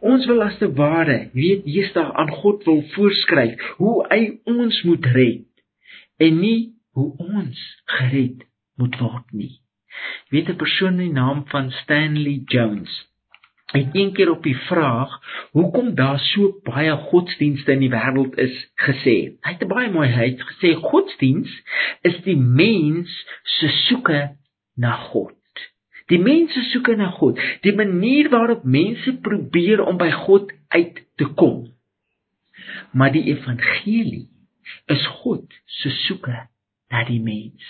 Ons 0.00 0.26
wil 0.26 0.42
as 0.42 0.58
te 0.58 0.70
ware 0.72 1.30
weet 1.32 1.66
Jesus 1.66 1.96
aan 1.96 2.30
God 2.42 2.64
wil 2.64 2.82
voorskryf 2.94 3.62
hoe 3.78 3.94
hy 4.10 4.40
ons 4.44 4.82
moet 4.82 5.06
red 5.14 5.46
en 6.18 6.40
nie 6.40 6.74
hoe 6.98 7.12
ons 7.18 7.64
gered 7.84 8.42
moet 8.78 8.98
word 9.00 9.32
nie. 9.32 9.58
Weet 10.28 10.48
'n 10.48 10.56
persoon 10.56 10.96
met 10.96 11.04
die 11.04 11.12
naam 11.12 11.44
van 11.46 11.70
Stanley 11.70 12.42
Jones 12.44 13.08
het 13.70 13.88
een 13.92 14.12
keer 14.12 14.30
op 14.30 14.42
die 14.42 14.56
vraag 14.56 15.20
hoekom 15.50 15.94
daar 15.94 16.18
so 16.18 16.60
baie 16.64 16.92
godsdienste 16.92 17.72
in 17.72 17.82
die 17.84 17.92
wêreld 17.92 18.38
is 18.40 18.54
gesê. 18.80 19.16
Hy 19.44 19.52
het 19.58 19.66
baie 19.68 19.90
mooi 19.92 20.08
hy 20.08 20.30
het 20.30 20.44
gesê 20.52 20.72
godsdiens 20.80 21.52
is 22.08 22.16
die 22.24 22.36
mens 22.36 23.12
se 23.58 23.68
soeke 23.68 24.22
na 24.76 24.94
God. 25.10 25.34
Die 26.08 26.20
mense 26.20 26.62
soeke 26.70 26.96
na 26.96 27.10
God, 27.18 27.40
die 27.60 27.74
manier 27.76 28.30
waarop 28.32 28.64
mense 28.64 29.12
probeer 29.20 29.84
om 29.84 30.00
by 30.00 30.08
God 30.24 30.52
uit 30.72 31.04
te 31.20 31.28
kom. 31.36 31.66
Maar 32.96 33.12
die 33.12 33.26
evangelie 33.34 34.30
is 34.88 35.04
God 35.20 35.44
se 35.82 35.92
soeke 36.06 36.46
na 36.88 37.04
die 37.04 37.20
mens. 37.20 37.68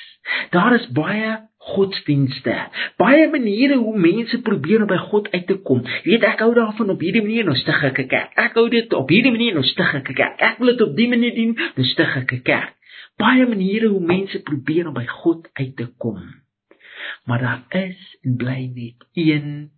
Daar 0.55 0.79
is 0.79 0.87
baie 0.95 1.41
godsdienste, 1.69 2.55
baie 3.01 3.29
maniere 3.33 3.77
hoe 3.81 3.95
mense 3.99 4.41
probeer 4.47 4.83
om 4.85 4.91
by 4.91 4.99
God 5.09 5.29
uit 5.33 5.47
te 5.47 5.59
kom. 5.69 5.85
Jy 6.05 6.15
weet 6.15 6.27
ek 6.31 6.43
hou 6.45 6.51
daarvan 6.57 6.95
op 6.95 7.05
hierdie 7.05 7.25
manier 7.25 7.49
nou 7.49 7.57
stig 7.59 7.85
ek 7.85 8.01
'n 8.05 8.09
kerk. 8.09 8.33
Ek 8.37 8.59
hou 8.59 8.69
dit 8.69 8.93
op 8.93 9.09
hierdie 9.13 9.33
manier 9.35 9.55
nou 9.55 9.65
stig 9.65 9.95
ek 9.95 10.11
'n 10.11 10.15
kerk. 10.15 10.41
Ek 10.41 10.59
wil 10.59 10.73
dit 10.73 10.83
op 10.87 10.97
die 10.97 11.09
manier 11.09 11.35
doen, 11.35 11.55
nou 11.77 11.87
stig 11.87 12.17
ek 12.17 12.33
'n 12.33 12.43
kerk. 12.43 12.75
Baie 13.19 13.47
maniere 13.47 13.89
hoe 13.89 14.01
mense 14.01 14.43
probeer 14.43 14.89
om 14.89 14.95
by 14.95 15.07
God 15.07 15.49
uit 15.53 15.77
te 15.77 15.87
kom. 15.99 16.19
Maar 17.27 17.39
daar 17.39 17.83
is 17.85 18.19
en 18.23 18.37
bly 18.37 18.71
net 18.75 19.07
een 19.15 19.71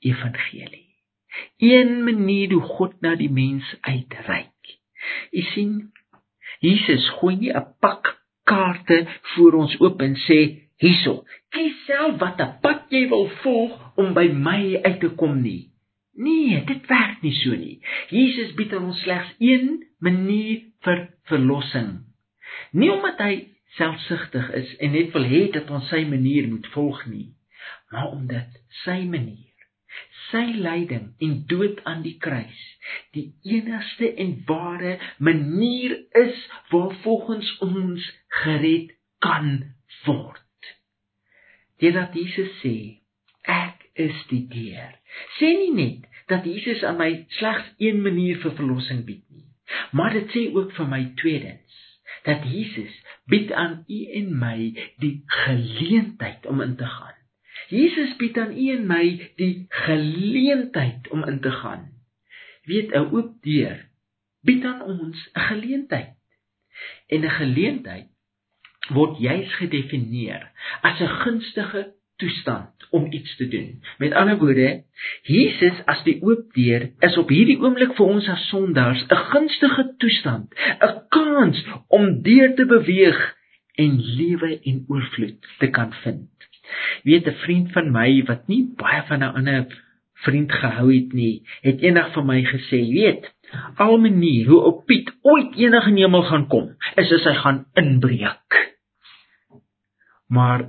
evangelie. 0.00 0.88
Een 1.58 2.04
manier 2.04 2.52
hoe 2.52 2.62
God 2.62 3.00
na 3.00 3.14
die 3.14 3.30
mens 3.30 3.76
uitreik. 3.80 4.78
U 5.30 5.40
sien, 5.40 5.92
Jesus 6.60 7.08
gooi 7.18 7.36
nie 7.36 7.52
'n 7.52 7.66
pak 7.80 8.16
kaarte 8.44 9.06
voor 9.20 9.52
ons 9.52 9.80
oop 9.80 10.00
en 10.00 10.14
sê 10.14 10.65
hierso. 10.82 11.22
Kies 11.54 11.78
self 11.86 12.18
watter 12.20 12.56
pad 12.62 12.92
jy 12.92 13.06
wil 13.12 13.28
volg 13.42 13.76
om 14.00 14.12
by 14.16 14.26
my 14.32 14.60
uit 14.84 15.00
te 15.02 15.12
kom 15.18 15.40
nie. 15.42 15.72
Nee, 16.16 16.62
dit 16.64 16.86
werk 16.88 17.20
nie 17.24 17.34
so 17.42 17.56
nie. 17.56 17.76
Jesus 18.08 18.54
bied 18.56 18.72
ons 18.76 19.02
slegs 19.04 19.34
een 19.42 19.82
manier 20.00 20.62
vir 20.86 21.02
verlossing. 21.28 21.90
Nie 22.72 22.90
omdat 22.94 23.20
hy 23.20 23.34
selfsugtig 23.76 24.48
is 24.56 24.70
en 24.80 24.94
net 24.96 25.12
wil 25.12 25.26
hê 25.28 25.42
dat 25.52 25.68
ons 25.72 25.88
sy 25.92 26.06
manier 26.08 26.48
moet 26.48 26.68
volg 26.72 27.02
nie, 27.10 27.34
maar 27.92 28.14
omdat 28.14 28.56
sy 28.84 29.02
manier, 29.10 29.52
sy 30.30 30.44
lyding 30.56 31.10
en 31.22 31.36
dood 31.50 31.82
aan 31.84 32.00
die 32.06 32.16
kruis 32.22 32.62
die 33.16 33.26
enigste 33.42 34.12
en 34.22 34.32
ware 34.48 34.96
manier 35.18 35.96
is 36.22 36.42
waarvolgens 36.70 37.52
ons 37.64 38.08
gered 38.42 38.92
kan 39.24 39.52
word. 40.06 40.45
Deurdat 41.80 42.14
Jesus 42.16 42.52
sê, 42.62 42.76
ek 43.46 43.88
is 43.94 44.16
die 44.30 44.44
deur. 44.52 44.94
Sê 45.38 45.50
nie 45.60 45.74
net 45.76 46.06
dat 46.30 46.46
Jesus 46.48 46.82
aan 46.84 46.98
my 47.00 47.10
slegs 47.38 47.68
een 47.78 48.00
manier 48.04 48.40
vir 48.42 48.54
verlossing 48.58 49.04
bied 49.08 49.24
nie, 49.30 49.46
maar 49.92 50.16
dit 50.16 50.32
sê 50.34 50.46
ook 50.54 50.72
vir 50.76 50.88
my 50.90 51.02
tweedens 51.20 51.84
dat 52.26 52.42
Jesus 52.50 52.94
bied 53.30 53.52
aan 53.52 53.84
u 53.86 53.98
en 54.18 54.32
my 54.38 54.56
die 55.02 55.22
geleentheid 55.44 56.46
om 56.50 56.62
in 56.64 56.74
te 56.76 56.86
gaan. 56.86 57.14
Jesus 57.68 58.16
bied 58.18 58.38
aan 58.38 58.54
u 58.56 58.66
en 58.74 58.86
my 58.86 59.04
die 59.38 59.66
geleentheid 59.86 61.08
om 61.14 61.24
in 61.24 61.40
te 61.40 61.52
gaan. 61.60 61.86
Weet 62.66 62.90
'n 62.90 63.14
oop 63.14 63.30
deur 63.42 63.78
bied 64.42 64.64
aan 64.64 64.82
ons 64.82 65.30
'n 65.34 65.40
geleentheid. 65.50 66.14
En 67.06 67.24
'n 67.24 67.36
geleentheid 67.40 68.08
word 68.94 69.18
juis 69.18 69.54
gedefinieer 69.60 70.50
as 70.82 71.00
'n 71.00 71.14
gunstige 71.22 71.92
toestand 72.16 72.86
om 72.90 73.06
iets 73.12 73.36
te 73.36 73.48
doen. 73.48 73.82
Met 73.98 74.12
ander 74.12 74.38
woorde, 74.38 74.82
Jesus 75.22 75.80
as 75.84 76.02
die 76.04 76.22
oop 76.22 76.52
deur 76.54 76.90
is 77.04 77.16
op 77.20 77.28
hierdie 77.28 77.58
oomblik 77.60 77.94
vir 77.98 78.06
ons 78.06 78.28
as 78.28 78.48
sondaars 78.48 79.04
'n 79.08 79.24
gunstige 79.32 79.84
toestand, 79.98 80.54
'n 80.80 80.94
kans 81.08 81.64
om 81.88 82.22
deur 82.22 82.54
te 82.54 82.66
beweeg 82.66 83.34
en 83.74 84.00
lewe 84.00 84.60
en 84.62 84.84
oorvloed 84.88 85.46
te 85.58 85.70
kan 85.70 85.92
vind. 85.92 86.30
Weet 87.02 87.26
'n 87.26 87.40
vriend 87.44 87.72
van 87.72 87.92
my 87.92 88.22
wat 88.26 88.48
nie 88.48 88.64
baie 88.76 89.02
van 89.08 89.20
'n 89.22 89.34
ander 89.40 89.66
vriend 90.24 90.52
gehou 90.52 90.94
het 90.94 91.12
nie, 91.12 91.42
het 91.60 91.80
eendag 91.80 92.12
vir 92.14 92.24
my 92.24 92.42
gesê, 92.42 92.80
weet, 92.88 93.28
al 93.76 93.98
manier 93.98 94.46
hoe 94.46 94.60
op 94.60 94.86
Piet 94.86 95.12
ooit 95.22 95.56
enige 95.56 95.90
hemel 95.90 96.22
gaan 96.22 96.46
kom, 96.48 96.70
is 96.96 97.12
as 97.12 97.24
hy 97.24 97.34
gaan 97.34 97.66
inbreek. 97.74 98.75
Maar 100.28 100.66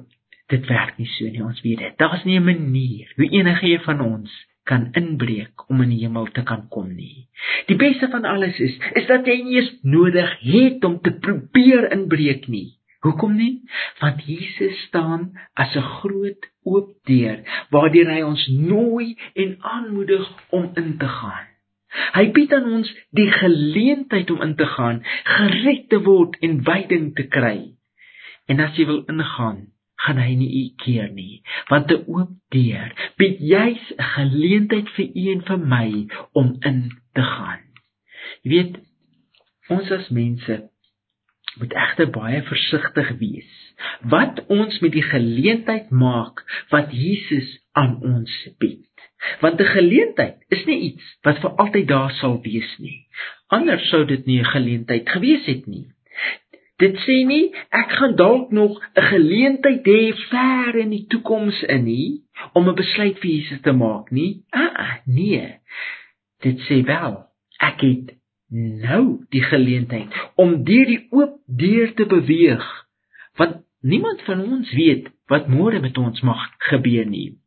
dit 0.47 0.67
werk 0.67 0.97
nie 0.97 1.07
so 1.07 1.29
nie, 1.29 1.43
ons 1.43 1.61
weet 1.61 1.77
dit. 1.77 1.97
Daar's 1.97 2.23
nie 2.23 2.39
'n 2.39 2.43
manier 2.43 3.11
hoe 3.15 3.29
enige 3.29 3.67
een 3.67 3.83
van 3.83 4.01
ons 4.01 4.31
kan 4.63 4.87
inbreek 4.91 5.69
om 5.69 5.81
in 5.81 5.89
die 5.89 6.03
hemel 6.03 6.27
te 6.35 6.43
kan 6.43 6.67
kom 6.69 6.91
nie. 6.95 7.27
Die 7.67 7.75
beste 7.75 8.09
van 8.11 8.25
alles 8.25 8.59
is 8.59 8.75
is 8.93 9.07
dat 9.07 9.25
jy 9.25 9.41
nie 9.43 9.59
eens 9.59 9.71
nodig 9.81 10.39
het 10.39 10.83
om 10.83 10.99
te 11.01 11.11
probeer 11.11 11.91
inbreek 11.91 12.47
nie. 12.47 12.77
Hoekom 13.05 13.35
nie? 13.37 13.61
Want 14.01 14.25
Jesus 14.25 14.81
staan 14.87 15.31
as 15.53 15.75
'n 15.75 15.89
groot 15.99 16.49
oop 16.63 16.89
deur 17.05 17.43
waardeur 17.69 18.09
hy 18.11 18.21
ons 18.21 18.47
nooi 18.47 19.15
en 19.33 19.57
aanmoedig 19.59 20.25
om 20.49 20.71
in 20.75 20.97
te 20.97 21.07
gaan. 21.07 21.47
Hy 22.13 22.31
bied 22.31 22.53
aan 22.53 22.67
ons 22.79 22.89
die 23.11 23.31
geleentheid 23.31 24.31
om 24.31 24.41
in 24.41 24.55
te 24.55 24.65
gaan, 24.65 25.03
gered 25.23 25.89
te 25.89 26.01
word 26.03 26.35
en 26.41 26.63
wyding 26.63 27.15
te 27.15 27.27
kry. 27.27 27.76
En 28.48 28.60
as 28.63 28.77
jy 28.80 28.86
wil 28.86 29.04
ingaan, 29.12 29.68
gaan 30.06 30.20
hy 30.22 30.34
nie 30.39 30.50
u 30.62 30.63
keer 30.84 31.10
nie, 31.12 31.42
want 31.70 31.92
'n 31.92 32.04
oop 32.08 32.32
deur 32.56 32.94
bied 33.18 33.39
juis 33.39 33.84
'n 33.98 34.10
geleentheid 34.16 34.89
vir 34.96 35.08
u 35.22 35.24
en 35.36 35.42
vir 35.50 35.60
my 35.75 35.89
om 36.34 36.56
in 36.70 36.80
te 37.13 37.24
gaan. 37.24 37.63
Jy 38.44 38.50
weet, 38.56 38.74
ons 39.70 39.92
as 39.92 40.10
mense 40.10 40.70
moet 41.60 41.74
egter 41.74 42.10
baie 42.13 42.42
versigtig 42.50 43.10
wees 43.22 43.54
wat 44.13 44.44
ons 44.54 44.80
met 44.82 44.94
die 44.94 45.06
geleentheid 45.06 45.89
maak 45.89 46.44
wat 46.74 46.94
Jesus 46.94 47.50
aan 47.77 47.98
ons 48.01 48.34
bied. 48.62 48.86
Want 49.42 49.62
'n 49.62 49.74
geleentheid 49.74 50.38
is 50.50 50.66
nie 50.66 50.80
iets 50.89 51.06
wat 51.25 51.42
vir 51.42 51.51
altyd 51.62 51.88
daar 51.88 52.12
sal 52.22 52.42
wees 52.42 52.72
nie. 52.80 53.08
Anders 53.48 53.89
sou 53.89 54.06
dit 54.06 54.25
nie 54.25 54.39
'n 54.39 54.51
geleentheid 54.56 55.10
gewees 55.10 55.46
het 55.46 55.68
nie. 55.68 55.88
Dit 56.77 56.98
sê 57.05 57.24
nie 57.25 57.48
ek 57.74 57.93
gaan 58.00 58.15
dalk 58.15 58.51
nog 58.51 58.77
'n 58.96 59.05
geleentheid 59.12 59.86
hê 59.86 60.01
ver 60.29 60.75
in 60.84 60.89
die 60.89 61.05
toekoms 61.10 61.63
in 61.63 61.84
nie 61.84 62.22
om 62.53 62.69
'n 62.69 62.75
besluit 62.75 63.17
vir 63.19 63.31
Jesus 63.31 63.62
te 63.62 63.72
maak 63.72 64.12
nie. 64.12 64.43
Ah, 64.51 64.74
ah, 64.86 64.96
nee. 65.05 65.57
Dit 66.41 66.60
sê 66.69 66.86
wel 66.86 67.25
ek 67.60 67.81
het 67.81 68.13
nou 68.50 69.25
die 69.29 69.43
geleentheid 69.43 70.13
om 70.36 70.63
deur 70.63 70.86
die 70.86 71.07
oop 71.10 71.41
deur 71.48 71.93
te 71.93 72.05
beweeg 72.05 72.65
want 73.36 73.57
niemand 73.81 74.22
van 74.22 74.39
ons 74.41 74.72
weet 74.74 75.10
wat 75.27 75.48
môre 75.48 75.79
met 75.79 75.98
ons 75.98 76.22
mag 76.22 76.41
gebeur 76.57 77.05
nie. 77.05 77.38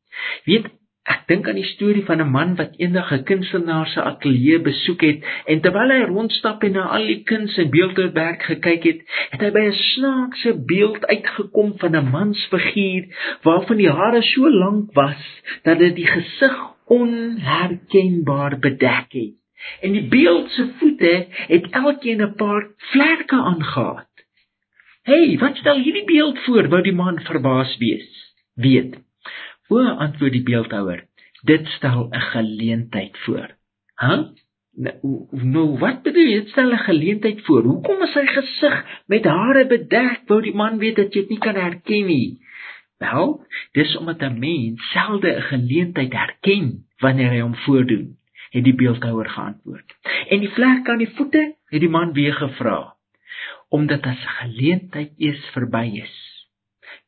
Weet 0.45 0.67
Ek 1.09 1.23
dink 1.31 1.47
aan 1.49 1.57
die 1.57 1.65
storie 1.65 2.03
van 2.05 2.21
'n 2.21 2.31
man 2.31 2.51
wat 2.57 2.75
eendag 2.77 3.13
'n 3.13 3.25
kunstenaar 3.25 3.87
se 3.89 4.03
ateljee 4.03 4.59
besoek 4.61 5.01
het 5.01 5.25
en 5.47 5.61
terwyl 5.61 5.93
hy 5.95 6.03
rondstap 6.11 6.63
en 6.63 6.73
na 6.77 6.85
al 6.97 7.07
die 7.07 7.23
kuns 7.31 7.57
en 7.57 7.71
beeldhouwerk 7.71 8.43
gekyk 8.43 8.85
het, 8.85 9.01
het 9.31 9.41
hy 9.41 9.51
by 9.51 9.65
'n 9.69 9.79
snaakse 9.79 10.53
beeld 10.73 11.07
uitgekom 11.07 11.73
van 11.79 11.97
'n 11.97 12.11
mansfiguur 12.11 13.09
waarvan 13.43 13.77
die 13.77 13.91
hare 14.01 14.23
so 14.23 14.51
lank 14.51 14.93
was 14.93 15.25
dat 15.63 15.79
dit 15.79 15.97
die 15.97 16.07
gesig 16.07 16.57
onherkenbaar 16.85 18.59
bedek 18.59 19.13
het. 19.13 19.37
En 19.81 19.93
die 19.93 20.09
beeld 20.09 20.51
se 20.51 20.69
voete 20.79 21.27
het 21.49 21.71
elkeen 21.71 22.23
'n 22.23 22.35
paar 22.35 22.65
vlerke 22.77 23.37
aangetree. 23.37 24.27
"Hey, 25.03 25.39
wat 25.39 25.57
stel 25.57 25.79
hierdie 25.79 26.05
beeld 26.05 26.39
voor?" 26.39 26.69
wou 26.69 26.83
die 26.83 26.99
man 27.05 27.21
verbaas 27.21 27.77
wees. 27.79 28.35
Weet 28.55 29.10
O, 29.71 29.79
antwoord 29.79 30.35
die 30.35 30.43
beeldhouer, 30.43 31.05
dit 31.47 31.67
stel 31.77 32.09
'n 32.11 32.27
geleentheid 32.35 33.19
voor. 33.25 33.49
H? 33.95 34.07
Nou, 34.75 34.97
nou 35.31 35.79
wat 35.79 36.03
bedoel 36.03 36.29
jy? 36.31 36.39
Dit 36.41 36.49
stel 36.49 36.73
'n 36.73 36.87
geleentheid 36.91 37.41
voor. 37.47 37.63
Hoekom 37.63 38.03
is 38.03 38.13
sy 38.13 38.27
gesig 38.27 38.85
met 39.07 39.25
hare 39.25 39.67
bedek? 39.67 40.21
Wou 40.27 40.43
die 40.43 40.55
man 40.55 40.79
weet 40.79 40.97
dat 40.97 41.15
jy 41.15 41.21
dit 41.21 41.29
nie 41.29 41.39
kan 41.39 41.55
herken 41.55 42.07
nie. 42.07 42.39
Wel, 42.99 43.45
dis 43.73 43.97
omdat 43.97 44.23
'n 44.23 44.39
mens 44.39 44.91
selde 44.91 45.37
'n 45.37 45.43
geleentheid 45.43 46.13
herken 46.13 46.87
wanneer 46.99 47.31
hy 47.31 47.41
hom 47.41 47.55
voordoen, 47.55 48.17
het 48.51 48.65
die 48.65 48.75
beeldhouer 48.75 49.29
geantwoord. 49.29 49.97
En 50.29 50.41
die 50.41 50.51
vlek 50.51 50.89
aan 50.89 50.99
die 50.99 51.15
voete, 51.15 51.55
het 51.71 51.81
die 51.81 51.89
man 51.89 52.13
weer 52.13 52.35
gevra. 52.35 52.99
omdat 53.71 54.07
as 54.07 54.23
'n 54.25 54.37
geleentheid 54.43 55.13
eers 55.17 55.45
verby 55.55 55.87
is, 56.03 56.17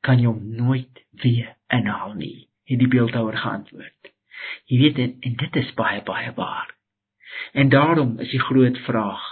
kan 0.01 0.19
jy 0.19 0.27
hom 0.27 0.55
nooit 0.57 1.05
weer 1.11 1.57
inhaal 1.69 2.15
nie, 2.15 2.49
het 2.73 2.83
die 2.83 2.91
beeldhouer 2.93 3.37
geantwoord. 3.39 4.13
Jy 4.71 4.79
weet 4.81 4.99
en, 5.05 5.13
en 5.21 5.37
dit 5.45 5.59
is 5.63 5.75
baie 5.79 6.03
baie 6.07 6.33
waar. 6.37 6.73
En 7.53 7.69
daarom 7.73 8.19
is 8.21 8.31
die 8.31 8.41
groot 8.41 8.79
vraag: 8.87 9.23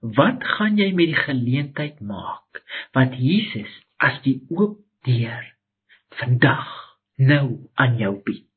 Wat 0.00 0.44
gaan 0.56 0.78
jy 0.80 0.90
met 0.92 1.12
die 1.12 1.24
geleentheid 1.24 2.00
maak 2.00 2.62
wat 2.96 3.14
Jesus 3.18 3.70
as 4.02 4.18
die 4.26 4.40
oop 4.50 4.80
deur 5.06 5.44
vandag 6.18 6.72
nou 7.16 7.68
aan 7.74 7.98
jou 8.00 8.16
bied? 8.24 8.48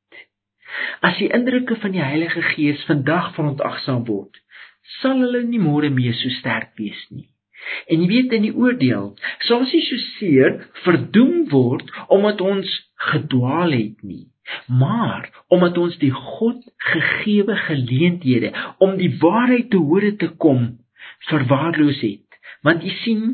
As 1.06 1.20
die 1.22 1.30
indrukke 1.30 1.78
van 1.80 1.94
die 1.94 2.04
Heilige 2.04 2.42
Gees 2.56 2.82
vandag 2.90 3.34
verontagsaam 3.36 4.06
word, 4.10 4.42
sal 5.02 5.22
hulle 5.22 5.44
nie 5.46 5.62
môre 5.62 5.92
meer 5.94 6.18
so 6.18 6.34
sterk 6.40 6.74
wees 6.82 7.00
nie. 7.12 7.30
En 7.88 8.02
jy 8.02 8.08
weet 8.10 8.36
in 8.38 8.48
die 8.48 8.56
oordeel 8.56 9.12
sal 9.48 9.64
ons 9.64 9.74
nie 9.74 9.84
so 9.86 10.02
seer 10.18 10.58
verdoem 10.86 11.46
word 11.54 11.90
omdat 12.14 12.42
ons 12.46 12.72
gedwaal 13.12 13.74
het 13.76 14.04
nie, 14.06 14.26
maar 14.68 15.30
omdat 15.54 15.78
ons 15.82 15.98
die 16.02 16.14
God 16.16 16.62
gegeewe 16.92 17.58
geleenthede 17.68 18.54
om 18.84 18.98
die 19.00 19.12
waarheid 19.22 19.72
te 19.74 19.82
hore 19.82 20.14
te 20.22 20.30
kom 20.42 20.70
verwaarloos 21.30 22.02
het. 22.06 22.40
Want 22.66 22.86
jy 22.86 22.94
sien 23.04 23.26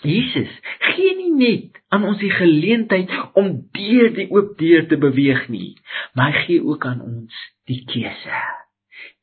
Jesus 0.00 0.52
gee 0.80 1.12
nie 1.16 1.32
net 1.36 1.80
aan 1.92 2.06
ons 2.08 2.20
die 2.22 2.32
geleentheid 2.32 3.10
om 3.36 3.52
deur 3.76 4.08
die 4.16 4.30
oop 4.32 4.54
deur 4.60 4.86
te 4.88 4.96
beweeg 5.00 5.48
nie, 5.52 5.74
maar 6.16 6.32
hy 6.32 6.44
gee 6.46 6.64
ook 6.64 6.86
aan 6.88 7.02
ons 7.04 7.42
die 7.68 7.82
keuse. 7.88 8.40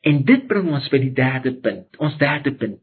En 0.05 0.21
dit 0.27 0.45
bring 0.47 0.69
ons 0.69 0.85
by 0.93 0.99
die 1.01 1.13
derde 1.17 1.55
punt. 1.63 1.97
Ons 2.03 2.17
derde 2.21 2.53
punt. 2.55 2.81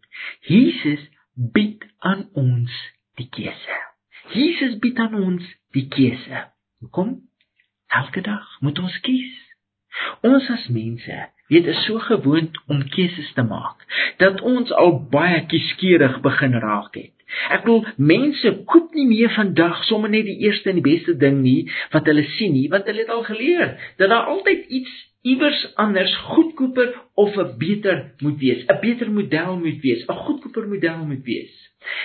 Jesus 0.48 1.02
bied 1.34 1.82
aan 1.98 2.28
ons 2.32 2.72
die 3.18 3.28
keuse. 3.30 3.78
Jesus 4.34 4.78
bied 4.82 4.98
aan 4.98 5.14
ons 5.18 5.46
die 5.74 5.86
keuse. 5.90 6.44
Hoekom? 6.80 7.16
Elke 7.90 8.22
dag 8.26 8.46
moet 8.60 8.78
ons 8.78 8.98
kies. 9.06 9.34
Ons 10.26 10.48
as 10.50 10.66
mense 10.74 11.20
weet 11.52 11.66
is 11.70 11.82
so 11.86 12.00
gewoond 12.02 12.56
om 12.72 12.80
keuses 12.88 13.32
te 13.36 13.42
maak 13.46 13.82
dat 14.18 14.40
ons 14.40 14.72
al 14.72 14.96
baie 15.12 15.42
kieskeurig 15.50 16.20
begin 16.24 16.56
raak 16.62 16.96
het. 16.98 17.12
Ek 17.52 17.64
bedoel 17.66 17.84
mense 18.10 18.52
koop 18.70 18.94
nie 18.96 19.06
meer 19.10 19.32
vandag 19.34 19.82
sommer 19.88 20.10
net 20.10 20.26
die 20.28 20.38
eerste 20.46 20.70
en 20.70 20.80
die 20.80 20.86
beste 20.86 21.16
ding 21.20 21.42
nie 21.44 21.66
wat 21.92 22.08
hulle 22.10 22.24
sien 22.36 22.54
nie, 22.56 22.68
want 22.72 22.88
hulle 22.88 23.04
het 23.04 23.12
al 23.12 23.26
geleer 23.26 23.74
dat 24.00 24.10
daar 24.10 24.30
altyd 24.32 24.66
iets 24.80 24.92
iewers 25.24 25.60
anders 25.80 26.14
goedkoper 26.16 26.94
of 27.14 27.36
'n 27.36 27.54
beter 27.58 28.14
moet 28.18 28.38
wees, 28.38 28.64
'n 28.66 28.80
beter 28.80 29.10
model 29.10 29.56
moet 29.58 29.80
wees, 29.80 30.06
'n 30.06 30.22
goedkoper 30.24 30.68
model 30.68 31.04
moet 31.06 31.24
wees. 31.24 31.54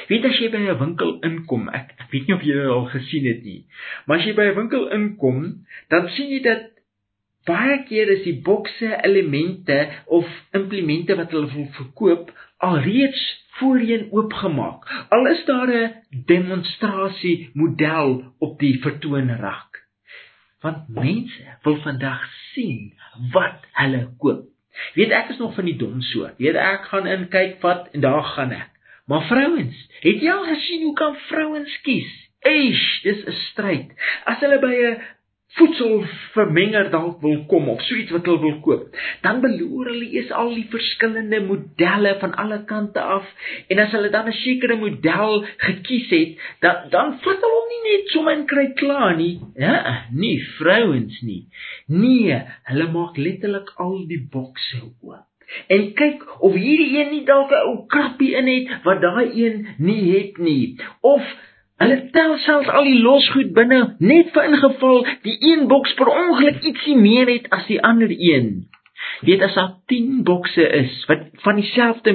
Weet 0.07 0.25
as 0.25 0.39
jy 0.39 0.49
by 0.49 0.57
'n 0.57 0.79
winkel 0.79 1.19
inkom, 1.27 1.69
ek, 1.69 1.93
ek 1.99 2.11
weet 2.11 2.27
nie 2.27 2.35
of 2.35 2.43
jy 2.43 2.53
dit 2.53 2.65
al 2.65 2.85
gesien 2.85 3.25
het 3.25 3.43
nie, 3.43 3.65
maar 4.05 4.17
as 4.17 4.25
jy 4.25 4.33
by 4.33 4.45
'n 4.51 4.55
winkel 4.55 4.89
inkom, 4.91 5.65
dan 5.89 6.09
sien 6.09 6.29
jy 6.29 6.41
dat 6.41 6.63
baie 7.45 7.83
keer 7.87 8.09
is 8.09 8.23
die 8.23 8.39
bokse 8.43 8.89
elemente 9.03 9.89
of 10.05 10.27
implemente 10.53 11.15
wat 11.15 11.31
hulle 11.31 11.51
wil 11.53 11.67
verkoop 11.77 12.31
alreeds 12.57 13.21
voorheen 13.59 14.07
oopgemaak. 14.11 14.87
Al 15.09 15.27
is 15.27 15.45
daar 15.45 15.71
'n 15.71 15.93
demonstrasie 16.25 17.49
model 17.53 18.23
op 18.39 18.59
die 18.59 18.79
vertoonrak. 18.81 19.78
Want 20.61 20.87
mense 20.87 21.57
wil 21.63 21.77
vandag 21.83 22.23
sien 22.51 22.93
wat 23.31 23.67
hulle 23.79 24.09
koop. 24.17 24.47
Weet 24.95 25.11
ek 25.15 25.29
is 25.33 25.39
nog 25.41 25.55
van 25.55 25.67
die 25.67 25.77
dom 25.79 26.01
soort. 26.01 26.37
Weet 26.37 26.55
ek 26.59 26.89
gaan 26.91 27.07
in 27.07 27.27
kyk 27.31 27.59
wat 27.63 27.89
en 27.93 28.03
daar 28.03 28.23
gaan 28.35 28.51
ek. 28.55 28.71
Maar 29.09 29.25
vrouens, 29.25 29.77
het 30.03 30.21
jy 30.21 30.31
al 30.31 30.45
gesien 30.51 30.83
hoe 30.85 30.95
kan 30.97 31.15
vrouens 31.27 31.77
kies? 31.81 32.09
Eish, 32.45 33.01
dis 33.03 33.23
'n 33.25 33.37
stryd. 33.49 33.95
As 34.25 34.39
hulle 34.39 34.59
by 34.59 34.73
'n 34.73 35.01
voedselvermenger 35.57 36.89
dalk 36.93 37.21
wil 37.21 37.39
kom 37.49 37.69
of 37.73 37.81
so 37.81 37.95
iets 37.97 38.13
wat 38.13 38.27
hulle 38.29 38.41
wil 38.43 38.57
koop, 38.65 38.97
dan 39.23 39.41
beloer 39.41 39.89
hulle 39.91 40.09
eers 40.13 40.29
al 40.41 40.51
die 40.53 40.67
verskillende 40.69 41.39
modelle 41.47 42.15
van 42.21 42.35
alle 42.43 42.59
kante 42.69 43.01
af 43.01 43.25
en 43.67 43.81
as 43.85 43.95
hulle 43.97 44.11
dan 44.13 44.29
'n 44.29 44.37
sekere 44.41 44.77
model 44.77 45.45
gekies 45.65 46.09
het, 46.09 46.37
dan 46.61 46.89
dan 46.93 47.17
vat 47.23 47.41
hulle 47.45 47.55
hom 47.55 47.71
nie 47.73 47.81
net 47.87 48.13
sommer 48.13 48.33
en 48.33 48.45
kry 48.45 48.67
klaar 48.81 49.15
nie. 49.15 49.39
Ja, 49.55 50.05
nie 50.11 50.37
vrouens 50.57 51.21
nie. 51.21 51.47
Nee, 51.87 52.41
hulle 52.69 52.91
maak 52.91 53.17
letterlik 53.17 53.73
al 53.75 54.05
die 54.07 54.21
bokse 54.31 54.83
oop. 55.01 55.25
En 55.67 55.93
kyk 55.97 56.23
of 56.45 56.53
hierdie 56.53 56.99
een 56.99 57.09
nie 57.13 57.25
dalk 57.25 57.51
'n 57.51 57.61
ou 57.69 57.77
krappie 57.93 58.33
in 58.39 58.47
het 58.47 58.83
wat 58.83 59.01
daai 59.01 59.27
een 59.43 59.67
nie 59.77 60.03
het 60.17 60.37
nie. 60.37 60.77
Of 61.01 61.23
Hulle 61.79 61.99
tel 62.11 62.33
selfs 62.43 62.71
al 62.75 62.87
die 62.89 62.99
losgoed 62.99 63.53
binne 63.55 63.79
net 64.03 64.33
vir 64.35 64.49
ingeval 64.49 65.05
die 65.23 65.37
een 65.51 65.67
boks 65.71 65.93
per 65.99 66.11
ongeluk 66.11 66.59
ietsie 66.67 66.97
meer 66.99 67.31
het 67.31 67.47
as 67.55 67.65
die 67.69 67.79
ander 67.91 68.11
een. 68.11 68.49
Weet 69.23 69.43
as 69.47 69.55
daar 69.55 69.71
10 69.91 70.23
bokse 70.27 70.65
is 70.75 70.97
wat 71.07 71.23
van 71.45 71.55
dieselfde 71.55 72.13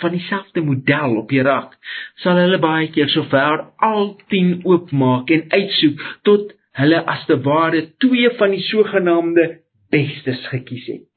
van 0.00 0.10
dieselfde 0.16 0.64
model 0.66 1.16
op 1.22 1.30
die 1.30 1.42
rak, 1.46 1.76
sal 2.22 2.40
hulle 2.42 2.58
baie 2.62 2.90
keer 2.94 3.10
sover 3.14 3.68
al 3.90 4.16
10 4.34 4.66
oopmaak 4.66 5.30
en 5.30 5.46
uitsoek 5.54 6.02
tot 6.26 6.52
hulle 6.82 7.04
as 7.14 7.24
te 7.30 7.38
ware 7.46 7.84
twee 8.02 8.30
van 8.40 8.54
die 8.54 8.64
sogenaamde 8.66 9.46
bestes 9.94 10.42
gekies 10.50 10.86
het. 10.90 11.08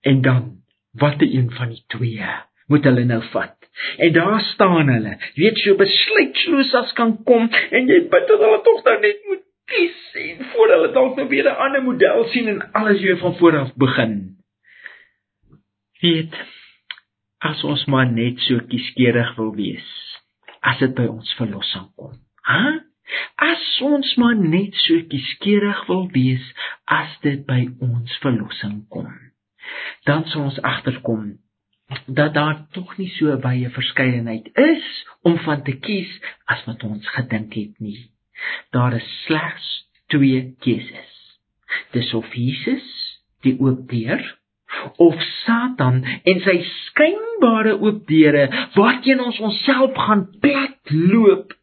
En 0.00 0.24
dan 0.24 0.42
watter 0.92 1.28
een 1.28 1.50
van 1.60 1.76
die 1.76 1.84
twee 1.86 2.34
moet 2.68 2.84
hulle 2.84 3.04
nou 3.04 3.22
vat? 3.32 3.57
En 3.96 4.12
daar 4.12 4.40
staan 4.40 4.88
hulle, 4.88 5.16
weet 5.34 5.60
jy, 5.62 5.74
besluitloos 5.78 6.74
as 6.74 6.92
kan 6.98 7.14
kom 7.24 7.46
en 7.70 7.90
jy 7.90 8.00
bid 8.10 8.26
dat 8.30 8.42
hulle 8.42 8.60
tog 8.66 8.82
dan 8.86 9.00
net 9.04 9.20
moet 9.28 9.44
kies 9.68 9.98
en 10.22 10.44
voor 10.52 10.72
hulle 10.74 10.90
dalk 10.96 11.16
nou 11.16 11.28
weer 11.28 11.46
'n 11.50 11.60
ander 11.66 11.82
model 11.82 12.24
sien 12.32 12.48
en 12.48 12.62
alles 12.72 13.00
weer 13.00 13.18
van 13.18 13.36
voor 13.36 13.58
af 13.58 13.74
begin. 13.74 14.36
Weet 16.00 16.34
as 17.38 17.64
ons 17.64 17.84
maar 17.84 18.10
net 18.12 18.38
so 18.38 18.58
kieskeurig 18.68 19.34
wil 19.36 19.54
wees 19.54 19.88
as 20.60 20.78
dit 20.78 20.94
by 20.94 21.06
ons 21.06 21.34
verlossing 21.38 21.88
kom. 21.96 22.14
Hæ? 22.42 22.62
As 23.36 23.80
ons 23.80 24.14
maar 24.14 24.36
net 24.36 24.74
so 24.74 25.02
kieskeurig 25.08 25.86
wil 25.86 26.08
wees 26.12 26.52
as 26.84 27.18
dit 27.22 27.46
by 27.46 27.68
ons 27.80 28.18
verlossing 28.24 28.88
kom. 28.88 29.12
Dan 30.04 30.24
sal 30.24 30.42
ons 30.42 30.60
agterkom 30.60 31.38
dat 32.06 32.34
daar 32.34 32.66
tog 32.72 32.96
nie 32.96 33.08
so 33.16 33.36
baie 33.40 33.70
verskeidenheid 33.70 34.50
is 34.54 34.86
om 35.22 35.38
van 35.44 35.62
te 35.64 35.76
kies 35.76 36.10
as 36.44 36.64
wat 36.68 36.84
ons 36.84 37.08
gedink 37.16 37.54
het 37.56 37.78
nie. 37.80 38.10
Daar 38.70 38.96
is 38.96 39.08
slegs 39.24 39.68
twee 40.06 40.54
keuses. 40.60 41.14
Dis 41.92 42.12
of 42.14 42.28
Jesus, 42.34 42.86
die 43.44 43.56
oop 43.60 43.88
deur, 43.90 44.22
of 44.96 45.16
Satan 45.44 46.02
en 46.04 46.42
sy 46.44 46.58
skynbare 46.88 47.74
oop 47.78 48.04
deure 48.08 48.46
waarteen 48.76 49.20
ons 49.24 49.38
onsself 49.48 49.96
gaan 49.96 50.26
plat 50.42 50.92
loop 50.92 51.54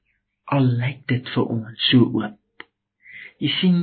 al 0.56 0.66
lyk 0.82 1.06
dit 1.10 1.30
vir 1.36 1.54
ons 1.58 1.90
so 1.92 2.10
oop. 2.18 2.66
Jy 3.42 3.52
sien, 3.60 3.80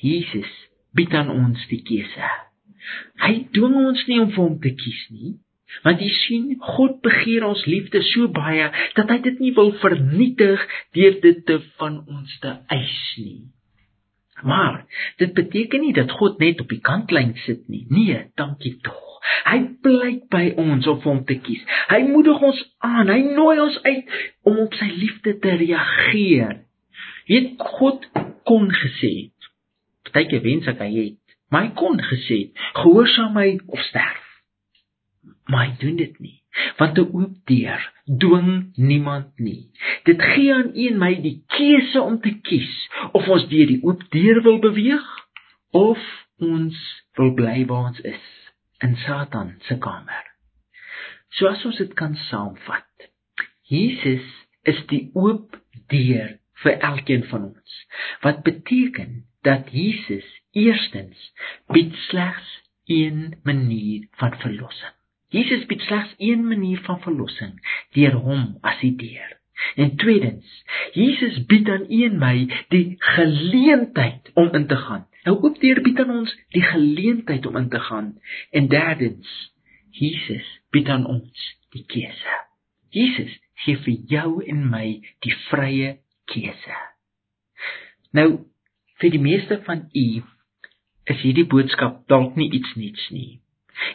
Jesus 0.00 0.50
bied 0.96 1.12
aan 1.16 1.30
ons 1.32 1.64
die 1.70 1.80
keuse. 1.84 2.32
Hy 3.20 3.34
dwing 3.54 3.76
ons 3.80 4.04
nie 4.08 4.20
om 4.22 4.30
vir 4.32 4.44
hom 4.44 4.58
te 4.62 4.72
kies 4.78 5.04
nie. 5.12 5.36
Want 5.84 6.00
jy 6.02 6.08
sien, 6.24 6.46
God 6.74 7.00
begeer 7.04 7.44
ons 7.46 7.64
liefde 7.68 8.00
so 8.10 8.30
baie 8.32 8.70
dat 8.96 9.10
hy 9.12 9.18
dit 9.24 9.42
nie 9.42 9.52
wil 9.56 9.74
vernietig 9.82 10.64
deur 10.96 11.20
dit 11.22 11.44
te 11.46 11.60
van 11.80 12.00
ons 12.06 12.38
te 12.42 12.54
eis 12.74 12.98
nie. 13.20 13.46
Maar 14.42 14.84
dit 15.18 15.32
beteken 15.34 15.82
nie 15.82 15.92
dat 15.92 16.14
God 16.14 16.38
net 16.38 16.60
op 16.62 16.70
die 16.70 16.82
kantlyn 16.84 17.34
sit 17.44 17.66
nie. 17.68 17.84
Nee, 17.90 18.20
dankie 18.38 18.76
tog. 18.86 19.04
Hy 19.48 19.58
pleit 19.82 20.28
by 20.30 20.44
ons 20.62 20.86
om 20.86 21.00
hom 21.02 21.24
te 21.26 21.36
kies. 21.42 21.64
Hy 21.90 22.00
moedig 22.06 22.42
ons 22.48 22.60
aan. 22.86 23.10
Hy 23.10 23.18
nooi 23.34 23.58
ons 23.60 23.80
uit 23.82 24.14
om 24.46 24.60
op 24.62 24.76
sy 24.78 24.88
liefde 24.94 25.34
te 25.42 25.56
reageer. 25.58 26.60
Weet 27.28 27.58
God 27.78 28.06
kon 28.48 28.70
gesê 28.72 29.10
het. 29.24 29.50
Partyke 30.06 30.40
wens 30.46 30.70
ek 30.70 30.80
hy 30.80 30.92
het, 30.94 31.36
maar 31.52 31.66
hy 31.66 31.74
kon 31.76 31.98
gesê 32.00 32.38
het, 32.46 32.62
gehoorsaam 32.78 33.34
my 33.36 33.50
of 33.68 33.82
sterf 33.90 34.17
maar 35.48 35.66
hy 35.66 35.74
doen 35.80 35.96
dit 35.96 36.18
nie 36.24 36.38
want 36.78 36.98
'n 36.98 37.10
oop 37.18 37.34
deur 37.50 37.82
dwing 38.22 38.72
niemand 38.74 39.38
nie. 39.38 39.70
Dit 40.04 40.22
gee 40.22 40.54
aan 40.54 40.70
een 40.74 40.98
my 40.98 41.14
die 41.22 41.42
keuse 41.46 42.00
om 42.00 42.20
te 42.20 42.32
kies 42.48 42.72
of 43.12 43.28
ons 43.28 43.48
deur 43.52 43.66
die 43.66 43.82
oop 43.82 44.02
deur 44.14 44.42
wil 44.42 44.58
beweeg 44.58 45.06
of 45.70 46.00
ons 46.38 47.04
wil 47.18 47.32
bly 47.34 47.64
waar 47.66 47.90
ons 47.92 48.00
is 48.00 48.26
in 48.86 48.96
Satan 48.96 49.54
se 49.68 49.78
kamer. 49.78 50.26
So 51.28 51.46
as 51.46 51.64
ons 51.64 51.78
dit 51.78 51.94
kan 51.94 52.14
saamvat 52.28 53.08
Jesus 53.68 54.26
is 54.62 54.84
die 54.92 55.10
oop 55.14 55.56
deur 55.92 56.36
vir 56.62 56.78
elkeen 56.92 57.24
van 57.32 57.50
ons 57.52 57.80
wat 58.26 58.42
beteken 58.42 59.24
dat 59.46 59.72
Jesus 59.72 60.28
eerstens 60.52 61.32
bied 61.72 61.94
slegs 62.08 62.54
een 62.86 63.36
manier 63.44 64.08
van 64.20 64.38
verlossing 64.42 64.97
Jesus 65.28 65.66
bied 65.68 65.80
slegs 65.80 66.14
een 66.18 66.46
manier 66.46 66.80
van 66.86 67.00
verlossing, 67.00 67.58
deur 67.92 68.16
hom 68.24 68.56
as 68.60 68.80
die 68.80 68.94
deur. 68.96 69.36
En 69.74 69.96
tweedens, 69.96 70.64
Jesus 70.92 71.44
bied 71.46 71.68
aan 71.68 71.86
u 71.90 72.02
en 72.06 72.18
my 72.18 72.34
die 72.68 72.94
geleentheid 72.98 74.30
om 74.34 74.54
in 74.54 74.66
te 74.66 74.76
gaan. 74.76 75.06
Nou 75.24 75.36
ook 75.42 75.60
deur 75.60 75.82
bied 75.82 76.00
aan 76.00 76.10
ons 76.10 76.34
die 76.54 76.62
geleentheid 76.62 77.46
om 77.46 77.56
in 77.56 77.68
te 77.68 77.80
gaan. 77.80 78.14
En 78.50 78.68
derdens, 78.68 79.52
Jesus 79.90 80.46
bied 80.70 80.88
aan 80.88 81.06
ons 81.06 81.48
die 81.74 81.84
keuse. 81.86 82.36
Jesus 82.88 83.34
gee 83.64 83.76
vir 83.84 83.98
jou 84.14 84.30
en 84.46 84.62
my 84.70 84.86
die 85.26 85.34
vrye 85.48 85.98
keuse. 86.30 86.78
Nou 88.16 88.28
vir 89.02 89.12
die 89.14 89.22
meeste 89.22 89.60
van 89.66 89.88
u 89.92 90.06
is 91.08 91.20
hierdie 91.24 91.46
boodskap 91.48 92.06
dalk 92.08 92.36
nie 92.36 92.50
iets 92.52 92.74
niets 92.76 93.10
nie. 93.10 93.40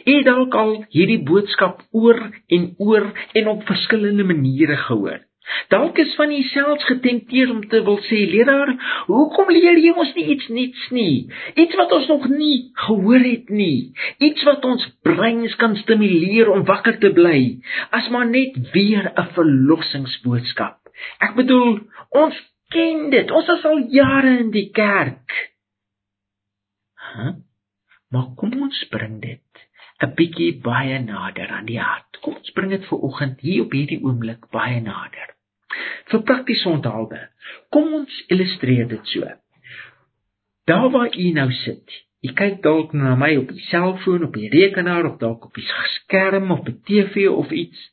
U 0.06 0.16
dalk 0.26 0.54
al 0.54 0.74
hierdie 0.94 1.20
boodskap 1.26 1.84
oor 1.92 2.20
en 2.48 2.74
oor 2.78 3.10
en 3.34 3.48
op 3.54 3.66
verskillende 3.68 4.24
maniere 4.24 4.76
gehoor. 4.88 5.22
Dalk 5.68 5.98
is 6.00 6.14
van 6.16 6.30
jouself 6.32 6.82
getempteer 6.88 7.50
om 7.52 7.60
te 7.68 7.82
wil 7.84 7.98
sê, 8.08 8.22
leraar, 8.32 8.70
hoekom 9.08 9.50
leer 9.52 9.76
jy 9.80 9.92
ons 9.92 10.14
nie 10.16 10.24
iets 10.34 10.48
nuuts 10.56 10.86
nie? 10.96 11.16
Iets 11.60 11.76
wat 11.80 11.92
ons 11.92 12.08
nog 12.12 12.24
nie 12.32 12.70
gehoor 12.86 13.26
het 13.26 13.52
nie. 13.52 13.92
Iets 14.24 14.46
wat 14.48 14.64
ons 14.64 14.86
breins 15.04 15.56
kan 15.60 15.76
stimuleer 15.82 16.48
om 16.54 16.64
wakker 16.68 16.96
te 17.02 17.12
bly, 17.16 17.38
as 17.92 18.08
maar 18.14 18.28
net 18.30 18.56
weer 18.72 19.12
'n 19.12 19.28
verlossingsboodskap. 19.36 20.80
Ek 21.20 21.36
bedoel, 21.36 21.80
ons 22.10 22.40
ken 22.72 23.10
dit. 23.10 23.30
Ons 23.30 23.48
is 23.48 23.64
al 23.64 23.80
jare 23.92 24.38
in 24.38 24.50
die 24.50 24.70
kerk. 24.72 25.28
Huh? 27.14 27.36
Maar 28.10 28.32
kom 28.36 28.62
ons 28.62 28.86
bring 28.90 29.20
dit 29.20 29.43
'n 30.02 30.14
bietjie 30.18 30.60
baie 30.62 30.98
nader 30.98 31.48
aan 31.48 31.66
die 31.66 31.80
hart. 31.80 32.18
Kom 32.22 32.34
ons 32.40 32.50
bring 32.56 32.70
dit 32.70 32.84
vir 32.90 32.98
oggend 32.98 33.40
hier 33.40 33.62
op 33.64 33.72
hierdie 33.72 34.02
oomblik 34.02 34.50
baie 34.50 34.80
nader 34.80 35.34
vir 36.10 36.22
praktiese 36.28 36.68
onthaalde. 36.68 37.20
Kom 37.72 37.92
ons 38.00 38.20
illustreer 38.32 38.88
dit 38.90 39.12
so. 39.14 39.28
Daar 40.68 40.90
waar 40.90 41.16
u 41.16 41.30
nou 41.36 41.50
sit, 41.64 41.96
u 42.24 42.32
kyk 42.32 42.62
dalk 42.64 42.94
na 42.96 43.14
my 43.20 43.34
op 43.36 43.50
die 43.52 43.64
selfoon, 43.68 44.24
op 44.28 44.36
die 44.36 44.48
rekenaar 44.52 45.08
of 45.10 45.18
dalk 45.20 45.50
op 45.50 45.58
die 45.58 45.66
skerm 45.98 46.52
of 46.54 46.64
die 46.68 46.78
TV 46.88 47.28
of 47.28 47.50
iets. 47.52 47.90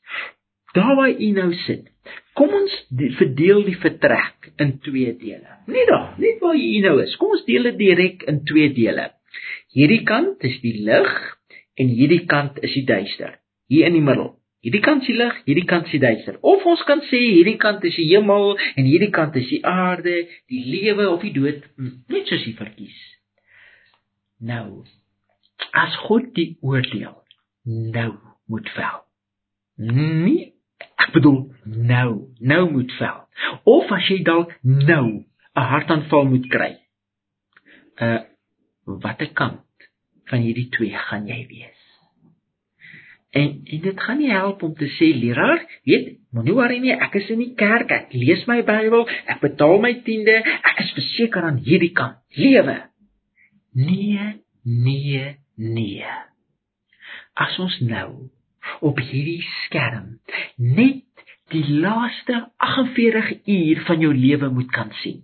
Daar 0.75 0.95
waar 0.95 1.11
u 1.11 1.31
nou 1.35 1.49
sit, 1.65 1.89
kom 2.33 2.53
ons 2.55 2.77
verdeel 3.17 3.65
die 3.67 3.75
vertrek 3.77 4.53
in 4.55 4.77
twee 4.85 5.11
dele. 5.19 5.57
Nie 5.67 5.83
daar, 5.89 6.13
net 6.17 6.39
waar 6.39 6.55
u 6.55 6.79
nou 6.85 6.95
is. 7.03 7.17
Kom 7.19 7.35
ons 7.35 7.43
deel 7.45 7.67
dit 7.71 7.81
direk 7.81 8.23
in 8.31 8.43
twee 8.47 8.71
dele. 8.73 9.09
Hierdie 9.75 10.03
kant 10.07 10.43
is 10.47 10.57
die 10.63 10.77
lig 10.83 11.11
en 11.79 11.91
hierdie 11.91 12.25
kant 12.29 12.59
is 12.65 12.73
die 12.75 12.85
duister. 12.85 13.37
Hier 13.71 13.87
in 13.87 13.97
die 13.97 14.03
middel. 14.03 14.35
Hierdie 14.61 14.83
kant 14.85 15.01
is 15.01 15.09
die 15.09 15.17
lig, 15.17 15.37
hierdie 15.47 15.65
kant 15.65 15.87
is 15.89 15.95
die 15.95 16.01
duister. 16.03 16.37
Of 16.45 16.65
ons 16.69 16.83
kan 16.85 17.01
sê 17.09 17.17
hierdie 17.17 17.57
kant 17.61 17.85
is 17.87 17.95
die 17.97 18.09
hemel 18.11 18.53
en 18.75 18.85
hierdie 18.85 19.09
kant 19.13 19.37
is 19.39 19.47
die 19.49 19.63
aarde, 19.65 20.19
die 20.51 20.61
lewe 20.67 21.07
of 21.09 21.23
die 21.25 21.33
dood, 21.33 21.63
hm, 21.79 21.95
net 22.13 22.29
soos 22.29 22.45
jy 22.45 22.53
verkies. 22.59 22.99
Nou, 24.41 24.83
as 25.77 25.97
God 26.05 26.29
die 26.37 26.51
oordeel 26.61 27.17
nou 27.65 28.11
moet 28.49 28.69
vel. 28.75 29.01
Nee, 29.81 30.51
ek 31.01 31.09
bedoel 31.15 31.41
nou, 31.65 32.29
nou 32.37 32.61
moet 32.69 32.93
vel. 32.99 33.19
Of 33.69 33.89
as 33.97 34.09
jy 34.09 34.21
dalk 34.25 34.53
nou 34.61 35.23
'n 35.55 35.67
hartaanval 35.73 36.25
moet 36.29 36.47
kry. 36.53 36.75
Uh 37.97 38.21
watter 38.85 39.29
kant 39.33 39.61
van 40.31 40.43
hierdie 40.43 40.69
twee 40.73 41.05
gaan 41.07 41.27
jy 41.29 41.43
wees? 41.49 41.77
En 43.31 43.61
en 43.63 43.81
dit 43.85 44.01
gaan 44.03 44.19
nie 44.19 44.31
help 44.31 44.63
om 44.63 44.73
te 44.75 44.89
sê 44.97 45.11
leraar, 45.15 45.61
weet, 45.87 46.17
moenie 46.35 46.55
worry 46.55 46.79
nie, 46.83 46.91
ek 46.91 47.15
is 47.21 47.29
in 47.31 47.39
die 47.39 47.53
kerk, 47.55 47.91
ek 47.95 48.11
lees 48.15 48.43
my 48.49 48.59
Bybel, 48.67 49.05
ek 49.31 49.39
betaal 49.43 49.79
my 49.83 49.93
tiende, 50.03 50.35
ek 50.43 50.81
is 50.83 50.91
verseker 50.97 51.47
aan 51.47 51.61
hierdie 51.63 51.93
kant. 51.95 52.19
Lewe. 52.35 52.75
Nee, 53.71 54.27
nee, 54.67 55.23
nee. 55.55 56.17
As 57.39 57.55
ons 57.63 57.79
nou 57.87 58.09
op 58.83 58.99
hierdie 58.99 59.39
skerm 59.63 60.17
net 60.59 61.07
die 61.51 61.63
laaste 61.83 62.45
48 62.59 63.31
uur 63.47 63.83
van 63.87 64.03
jou 64.03 64.11
lewe 64.15 64.51
moet 64.51 64.71
kan 64.75 64.91
sien. 65.01 65.23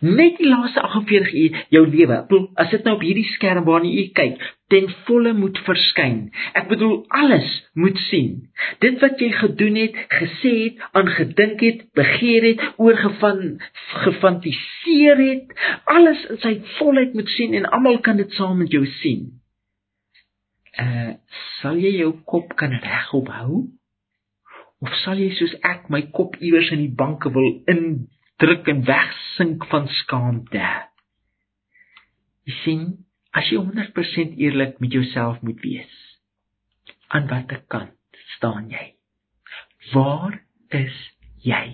Net 0.00 0.38
die 0.38 0.48
laaste 0.48 0.82
48 0.82 1.32
uur 1.34 1.58
jou 1.74 1.84
lewe. 1.86 2.18
As 2.58 2.70
dit 2.70 2.84
nou 2.86 2.94
op 2.96 3.04
hierdie 3.06 3.26
skerm 3.34 3.66
waarna 3.66 3.90
jy 3.90 4.08
kyk, 4.16 4.42
ten 4.72 4.90
volle 5.06 5.32
moet 5.38 5.58
verskyn. 5.64 6.18
Ek 6.58 6.68
bedoel 6.70 7.00
alles 7.20 7.48
moet 7.78 7.98
sien. 8.08 8.50
Dit 8.84 9.00
wat 9.02 9.22
jy 9.22 9.30
gedoen 9.38 9.78
het, 9.80 9.96
gesê 10.12 10.52
het, 10.64 10.82
aangedink 10.98 11.64
het, 11.64 11.86
begeer 11.96 12.50
het, 12.50 12.66
oorgevan 12.76 13.58
gefantiseer 14.04 15.22
het, 15.22 15.56
alles 15.88 16.26
in 16.34 16.42
sy 16.44 16.54
volheid 16.76 17.16
moet 17.16 17.32
sien 17.38 17.56
en 17.58 17.70
almal 17.72 18.00
kan 18.04 18.20
dit 18.20 18.38
saam 18.38 18.60
met 18.60 18.74
jou 18.74 18.84
sien. 19.00 19.30
Uh, 20.78 21.16
sal 21.58 21.78
jy 21.80 21.96
jou 22.02 22.12
kop 22.28 22.52
kan 22.58 22.76
regop 22.84 23.32
hou? 23.34 23.64
Of 24.84 24.92
sal 25.00 25.18
jy 25.18 25.32
soos 25.34 25.56
ek 25.66 25.88
my 25.90 26.04
kop 26.14 26.36
iewers 26.38 26.68
in 26.74 26.84
die 26.84 26.94
banke 26.94 27.32
wil 27.34 27.48
in 27.70 28.06
druk 28.38 28.68
en 28.70 28.84
wegsink 28.86 29.66
van 29.70 29.88
skaamte. 30.00 30.66
Jy 32.46 32.54
sien, 32.62 32.84
as 33.34 33.50
jy 33.50 33.58
100% 33.60 34.38
eerlik 34.38 34.78
met 34.82 34.94
jouself 34.94 35.40
moet 35.42 35.58
wees, 35.64 35.96
aan 37.12 37.26
watter 37.30 37.60
kant 37.72 38.22
staan 38.36 38.70
jy? 38.70 38.86
Waar 39.92 40.38
is 40.74 40.96
jy? 41.42 41.64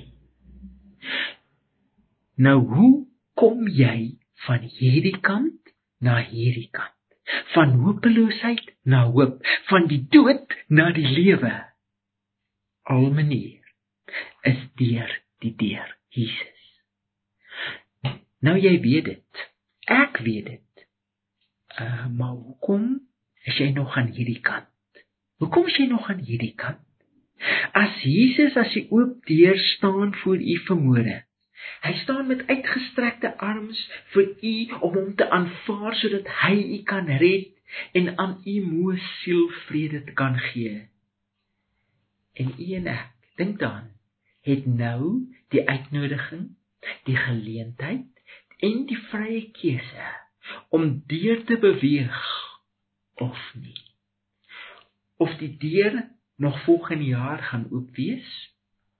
Nou 2.40 2.58
hoe 2.72 2.94
kom 3.38 3.68
jy 3.68 4.16
van 4.46 4.64
hierdie 4.78 5.18
kant 5.20 5.74
na 6.00 6.16
hierdie 6.24 6.70
kant? 6.72 6.90
Van 7.54 7.76
hopeloosheid 7.84 8.72
na 8.88 9.04
hoop, 9.12 9.38
van 9.68 9.86
die 9.88 10.02
dood 10.12 10.56
na 10.68 10.90
die 10.96 11.06
lewe. 11.06 11.52
Al 12.90 13.08
manier 13.16 13.62
is 14.48 14.60
deur 14.80 15.12
die 15.44 15.54
deur 15.60 15.94
Jesus. 16.14 16.53
Nou 18.44 18.58
jy 18.60 18.74
weet 18.84 19.06
dit. 19.08 19.44
Ek 19.88 20.18
weet 20.26 20.46
dit. 20.52 20.86
Uh 21.80 22.06
maar 22.18 22.36
hoekom 22.36 22.88
is 23.48 23.56
jy 23.60 23.70
nog 23.72 23.96
aan 23.96 24.10
hierdie 24.16 24.40
kant? 24.44 24.68
Hoekom 25.40 25.68
is 25.70 25.78
jy 25.80 25.86
nog 25.88 26.08
aan 26.12 26.20
hierdie 26.24 26.54
kant? 26.56 26.82
As 27.72 27.96
Jesus 28.04 28.56
as 28.60 28.72
hy 28.76 28.84
oop 28.94 29.24
deur 29.28 29.58
staan 29.76 30.14
voor 30.22 30.40
u 30.40 30.58
vermoere. 30.68 31.16
Hy 31.84 31.92
staan 32.02 32.28
met 32.28 32.44
uitgestrekte 32.46 33.32
arms 33.40 33.80
vir 34.12 34.30
u 34.40 34.54
om 34.80 34.94
hom 34.98 35.10
te 35.16 35.28
aanvaar 35.30 35.96
sodat 36.00 36.28
hy 36.44 36.54
u 36.76 36.78
kan 36.88 37.08
red 37.08 37.50
en 37.96 38.12
aan 38.18 38.38
u 38.44 38.60
moe 38.60 38.98
siel 39.22 39.48
vrede 39.64 40.04
kan 40.12 40.38
gee. 40.50 40.88
En 42.34 42.52
u 42.58 42.72
en 42.78 42.88
ek, 42.92 43.10
dink 43.40 43.58
dan, 43.58 43.88
het 44.44 44.66
nou 44.66 45.24
die 45.54 45.64
uitnodiging, 45.68 46.50
die 47.08 47.16
geleentheid 47.16 48.13
en 48.62 48.84
die 48.86 48.98
vrye 49.10 49.42
keuse 49.56 50.10
om 50.74 51.02
deur 51.10 51.44
te 51.48 51.56
beweeg 51.58 52.20
of 53.14 53.40
nie. 53.54 53.80
Of 55.16 55.36
die 55.40 55.56
deur 55.58 56.02
nog 56.36 56.58
volgende 56.64 57.04
jaar 57.04 57.42
gaan 57.42 57.68
oop 57.70 57.94
wees, 57.96 58.28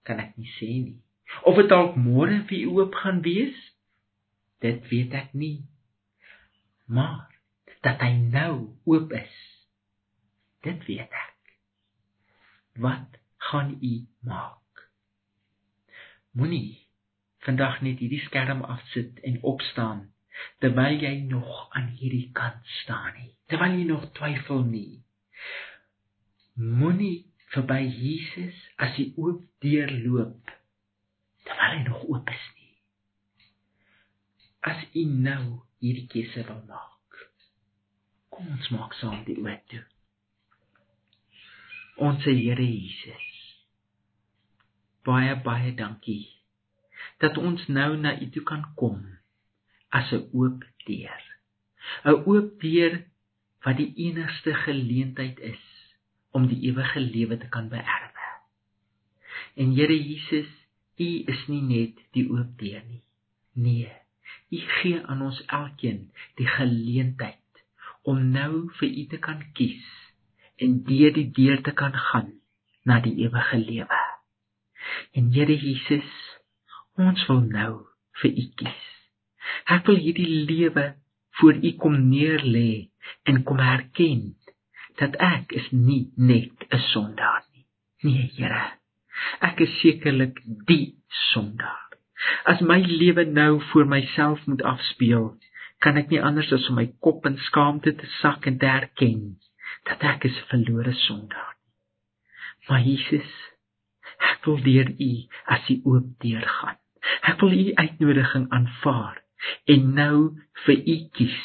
kan 0.03 0.19
ek 0.23 0.35
nie 0.39 0.49
sê 0.57 0.71
nie. 0.81 0.99
Of 1.43 1.59
dit 1.59 1.69
dalk 1.69 1.97
môre 1.99 2.41
weer 2.49 2.71
oop 2.71 2.95
gaan 3.03 3.21
wees, 3.25 3.57
dit 4.63 4.81
weet 4.89 5.13
ek 5.13 5.33
nie. 5.33 5.65
Maar 6.85 7.27
dat 7.85 8.01
hy 8.01 8.13
nou 8.17 8.77
oop 8.89 9.13
is, 9.13 9.35
dit 10.65 10.87
weet 10.87 11.11
ek. 11.11 11.33
Wat 12.81 13.19
gaan 13.49 13.75
u 13.81 13.93
maak? 14.25 14.87
Moenie 16.35 16.84
vandag 17.45 17.81
net 17.85 18.01
hierdie 18.01 18.23
skerm 18.25 18.63
afsit 18.65 19.21
en 19.27 19.37
opstaan 19.45 20.05
terwyl 20.63 20.97
jy 20.99 21.13
nog 21.29 21.69
aan 21.77 21.91
hierdie 21.99 22.31
kant 22.35 22.73
staan 22.81 23.13
nie. 23.19 23.31
Terwyl 23.47 23.77
jy 23.77 23.85
nog 23.87 24.09
twyfel 24.17 24.65
nie. 24.67 25.03
Moenie 26.55 27.25
verby 27.53 27.85
Jesus 27.85 28.57
as 28.81 28.97
hy 28.97 29.11
oop 29.21 29.45
deur 29.63 29.93
loop 30.03 30.53
terwyl 31.45 31.77
hy 31.77 31.81
nog 31.85 32.03
oop 32.09 32.33
is 32.33 32.45
nie. 32.57 32.73
As 34.73 34.81
u 34.97 35.05
nou 35.05 35.43
hierdie 35.83 36.07
keuse 36.11 36.45
wil 36.49 36.63
maak. 36.67 37.19
Kom 38.33 38.49
ons 38.57 38.71
maak 38.73 38.97
saam 38.99 39.21
die 39.27 39.37
oop 39.39 39.67
toe. 39.71 39.85
Ons 42.03 42.25
Here 42.27 42.65
Jesus. 42.65 43.29
Baie 45.05 45.37
baie 45.45 45.69
dankie 45.77 46.34
dat 47.23 47.37
ons 47.37 47.67
nou 47.67 47.95
na 47.97 48.15
U 48.21 48.29
toe 48.29 48.43
kan 48.43 48.65
kom 48.75 48.99
as 49.89 50.11
'n 50.11 50.27
oop 50.33 50.63
deur. 50.87 51.23
'n 52.03 52.17
Oop 52.25 52.59
deur 52.61 53.03
wat 53.65 53.77
die 53.77 53.93
enigste 53.95 54.53
geleentheid 54.53 55.39
is 55.39 55.63
om 56.31 56.47
die 56.47 56.59
ewige 56.69 56.99
lewe 56.99 57.37
te 57.37 57.47
kan 57.49 57.69
beerwe. 57.69 58.25
En 59.55 59.71
Here 59.71 59.97
Jesus, 60.03 60.49
U 60.97 61.07
is 61.31 61.47
nie 61.47 61.61
net 61.61 61.99
die 62.11 62.27
oop 62.29 62.57
deur 62.59 62.83
nie. 62.87 63.03
Nee, 63.53 63.91
U 64.51 64.59
gee 64.79 64.99
aan 65.05 65.21
ons 65.21 65.41
elkeen 65.45 66.11
die 66.35 66.47
geleentheid 66.47 67.63
om 68.03 68.19
nou 68.31 68.67
vir 68.79 68.89
U 68.89 69.05
te 69.13 69.19
kan 69.27 69.41
kies 69.57 69.85
en 70.61 70.83
deur 70.87 71.13
die 71.15 71.29
deur 71.31 71.61
te 71.63 71.71
kan 71.71 71.95
gaan 72.09 72.33
na 72.83 72.99
die 73.03 73.15
ewige 73.25 73.57
lewe. 73.57 74.01
En 75.17 75.31
Here 75.33 75.55
Jesus, 75.55 76.11
ons 76.97 77.27
wil 77.29 77.41
nou 77.51 77.73
vir 78.21 78.31
U 78.31 78.45
kies. 78.59 78.83
Ek 79.75 79.87
wil 79.89 79.99
hierdie 80.01 80.45
lewe 80.49 80.85
voor 81.39 81.59
U 81.59 81.71
kom 81.81 81.97
neerlê 82.09 82.89
en 83.29 83.43
kom 83.43 83.59
erken 83.59 84.33
dat 84.99 85.17
ek 85.19 85.55
is 85.59 85.67
nie 85.71 86.11
net 86.15 86.67
'n 86.71 86.81
sondaar 86.91 87.43
nie. 87.51 87.65
Nee, 88.03 88.29
Here. 88.37 88.65
Ek 89.41 89.59
is 89.59 89.79
sekerlik 89.81 90.39
die 90.67 90.95
sondaar. 91.31 91.89
As 92.45 92.61
my 92.61 92.79
lewe 92.81 93.25
nou 93.25 93.61
voor 93.71 93.85
myself 93.85 94.45
moet 94.45 94.63
afspeel, 94.63 95.35
kan 95.79 95.97
ek 95.97 96.09
nie 96.09 96.21
anders 96.21 96.51
as 96.55 96.69
om 96.69 96.79
my 96.79 96.87
kop 96.99 97.25
in 97.25 97.37
skaamte 97.49 97.95
te 97.95 98.07
sak 98.21 98.47
en 98.47 98.57
te 98.57 98.65
erken 98.65 99.37
dat 99.89 100.03
ek 100.03 100.25
is 100.29 100.37
'n 100.39 100.47
verlore 100.51 100.93
sondaar 100.93 101.53
nie. 101.59 101.73
Maar 102.67 102.81
Jesus, 102.81 103.31
ek 104.31 104.45
wil 104.45 104.57
deur 104.63 104.89
U 105.09 105.11
as 105.45 105.69
U 105.69 105.75
oop 105.83 106.07
deur 106.19 106.47
gaan. 106.57 106.79
Ek 107.29 107.41
wil 107.43 107.53
U 107.53 107.65
uitnodiging 107.81 108.49
aanvaar 108.55 109.21
en 109.71 109.93
nou 109.97 110.17
vir 110.65 110.77
U 110.79 110.97
kies 111.17 111.39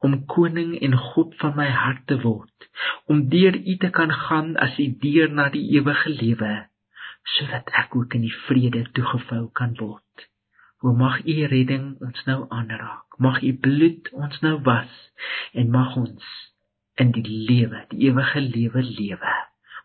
om 0.00 0.16
koning 0.32 0.76
en 0.80 0.96
God 0.96 1.34
van 1.42 1.56
my 1.58 1.68
hart 1.68 2.06
te 2.08 2.16
word, 2.22 2.68
om 3.12 3.26
deur 3.32 3.56
U 3.58 3.76
te 3.82 3.90
kan 3.92 4.12
gaan 4.12 4.54
as 4.56 4.78
U 4.80 4.86
deur 5.02 5.32
na 5.32 5.50
die 5.52 5.66
ewige 5.76 6.12
lewe, 6.14 6.52
sodat 7.36 7.68
ek 7.82 7.96
ook 7.98 8.16
in 8.16 8.24
die 8.24 8.36
vrede 8.46 8.86
toegevou 8.96 9.48
kan 9.60 9.76
word. 9.80 10.28
O 10.80 10.94
mag 10.96 11.20
U 11.28 11.36
redding 11.52 11.92
ons 12.00 12.24
nou 12.24 12.46
aanraak. 12.48 13.18
Mag 13.20 13.42
U 13.44 13.52
bloed 13.66 14.08
ons 14.16 14.40
nou 14.40 14.56
was 14.64 14.96
en 15.52 15.68
mag 15.74 15.92
ons 16.00 16.32
in 17.00 17.12
die 17.12 17.26
lewe, 17.28 17.84
die 17.92 18.08
ewige 18.08 18.40
lewe 18.40 18.84
lewe. 18.88 19.36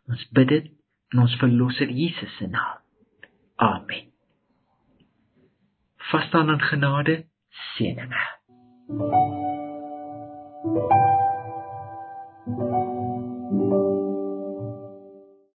Ons 0.07 0.23
bid 0.31 0.51
dit 0.53 0.73
in 1.11 1.23
ons 1.27 1.39
verlosser 1.43 1.91
Jesus 1.91 2.39
se 2.39 2.47
naam. 2.47 2.79
Amen 3.59 4.14
vas 6.15 6.27
staan 6.27 6.49
aan 6.49 6.61
genade, 6.61 7.25
seëninge. 7.75 8.23
Thank 12.47 12.59
you. 12.59 13.04